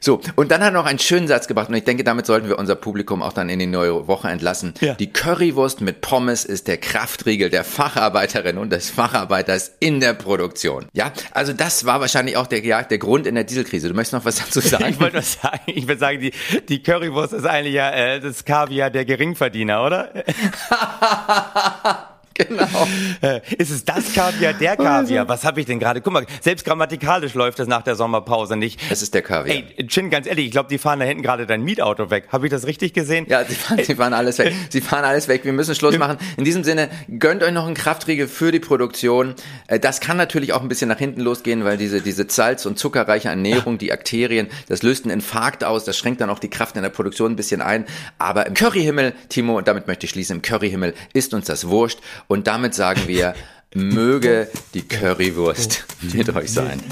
So, 0.00 0.20
und 0.34 0.50
dann 0.50 0.60
hat 0.60 0.68
er 0.68 0.72
noch 0.72 0.86
einen 0.86 0.98
schönen 0.98 1.28
Satz 1.28 1.46
gebracht 1.46 1.68
und 1.68 1.74
ich 1.74 1.84
denke, 1.84 2.04
damit 2.04 2.26
sollten 2.26 2.48
wir 2.48 2.58
unser 2.58 2.74
Publikum 2.74 3.22
auch 3.22 3.32
dann 3.32 3.48
in 3.48 3.58
die 3.58 3.66
neue 3.66 4.06
Woche 4.06 4.28
entlassen. 4.28 4.74
Ja. 4.80 4.94
Die 4.94 5.12
Currywurst 5.12 5.80
mit 5.80 6.00
Pommes 6.00 6.44
ist 6.44 6.68
der 6.68 6.78
Kraftriegel 6.78 7.50
der 7.50 7.64
Facharbeiterin 7.64 8.58
und 8.58 8.70
des 8.70 8.90
Facharbeiters 8.90 9.72
in 9.80 10.00
der 10.00 10.14
Produktion. 10.14 10.86
Ja, 10.92 11.12
also 11.32 11.52
das 11.52 11.84
war 11.84 12.00
wahrscheinlich 12.00 12.36
auch 12.36 12.46
der, 12.46 12.64
ja, 12.64 12.82
der 12.82 12.98
Grund 12.98 13.26
in 13.26 13.34
der 13.34 13.44
Dieselkrise. 13.44 13.88
Du 13.88 13.94
möchtest 13.94 14.14
noch 14.14 14.24
was 14.24 14.36
dazu 14.36 14.60
sagen? 14.66 14.86
Ich 14.88 15.00
wollte 15.00 15.22
sagen. 15.22 15.60
Ich 15.66 15.86
würde 15.86 16.00
sagen, 16.00 16.20
die, 16.20 16.32
die 16.68 16.82
Currywurst 16.82 17.32
ist 17.32 17.46
eigentlich 17.46 17.74
ja 17.74 17.90
äh, 17.90 18.20
das 18.20 18.44
Kaviar 18.44 18.90
der 18.90 19.04
Geringverdiener, 19.04 19.84
oder? 19.84 20.12
genau. 22.36 22.88
Äh, 23.20 23.40
ist 23.58 23.70
es 23.70 23.84
das 23.84 24.14
Kaviar, 24.14 24.52
der 24.54 24.76
Kaviar? 24.76 25.28
Was 25.28 25.44
habe 25.44 25.60
ich 25.60 25.66
denn 25.66 25.78
gerade? 25.78 26.00
Guck 26.00 26.12
mal, 26.12 26.26
selbst 26.40 26.64
grammatikalisch 26.64 27.34
läuft 27.34 27.58
das 27.58 27.68
nach 27.68 27.82
der 27.82 27.96
Sommerpause 27.96 28.56
nicht. 28.56 28.80
Es 28.90 29.02
ist 29.02 29.12
der 29.14 29.22
Kaviar. 29.22 29.56
Ey, 29.56 29.86
Chin, 29.88 30.10
ganz 30.10 30.26
ehrlich, 30.26 30.46
ich 30.46 30.52
glaube, 30.52 30.68
die 30.68 30.78
fahren 30.78 31.00
da 31.00 31.04
hinten 31.04 31.22
gerade 31.22 31.46
dein 31.46 31.62
Mietauto 31.62 32.10
weg. 32.10 32.28
Habe 32.30 32.46
ich 32.46 32.50
das 32.50 32.66
richtig 32.66 32.92
gesehen? 32.94 33.26
Ja, 33.28 33.44
sie 33.44 33.54
fahren, 33.54 33.80
sie 33.84 33.94
fahren 33.94 34.12
alles 34.14 34.38
weg. 34.38 34.54
Sie 34.70 34.80
fahren 34.80 35.04
alles 35.04 35.28
weg. 35.28 35.44
Wir 35.44 35.52
müssen 35.52 35.74
Schluss 35.74 35.98
machen. 35.98 36.18
In 36.36 36.44
diesem 36.44 36.64
Sinne, 36.64 36.88
gönnt 37.18 37.42
euch 37.42 37.52
noch 37.52 37.66
einen 37.66 37.74
Kraftriegel 37.74 38.28
für 38.28 38.52
die 38.52 38.60
Produktion. 38.60 39.34
Äh, 39.66 39.78
Das 39.78 40.00
kann 40.00 40.16
natürlich 40.16 40.52
auch 40.52 40.62
ein 40.62 40.68
bisschen 40.68 40.88
nach 40.88 40.98
hinten 40.98 41.20
losgehen, 41.20 41.64
weil 41.64 41.76
diese, 41.76 42.00
diese 42.00 42.24
salz- 42.28 42.66
und 42.66 42.78
zuckerreiche 42.78 43.28
Ernährung, 43.28 43.78
die 43.78 43.88
Bakterien, 44.06 44.46
das 44.68 44.82
löst 44.82 45.04
einen 45.04 45.12
Infarkt 45.14 45.64
aus, 45.64 45.84
das 45.84 45.98
schränkt 45.98 46.20
dann 46.20 46.30
auch 46.30 46.38
die 46.38 46.48
Kraft 46.50 46.76
in 46.76 46.82
der 46.82 46.90
Produktion 46.90 47.32
ein 47.32 47.36
bisschen 47.36 47.60
ein. 47.60 47.84
Aber 48.18 48.46
im 48.46 48.54
Curryhimmel, 48.54 49.14
Timo, 49.28 49.58
und 49.58 49.66
damit 49.66 49.88
möchte 49.88 50.06
ich 50.06 50.10
schließen, 50.10 50.36
im 50.36 50.42
Curryhimmel 50.42 50.94
ist 51.12 51.34
uns 51.34 51.46
das 51.46 51.66
wurscht. 51.68 51.98
Und 52.28 52.46
damit 52.46 52.74
sagen 52.74 53.02
wir, 53.06 53.34
möge 53.74 54.48
die 54.74 54.86
Currywurst 54.86 55.84
mit 56.00 56.34
euch 56.34 56.52
sein. 56.52 56.82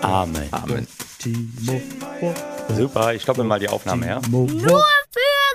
Amen. 0.00 0.48
Amen. 0.50 0.86
Super, 2.76 3.14
ich 3.14 3.22
stoppe 3.22 3.44
mal 3.44 3.58
die 3.58 3.68
Aufnahme, 3.68 4.06
ja? 4.06 4.20
Timo, 4.20 4.46
Nur 4.46 4.82
für 5.10 5.51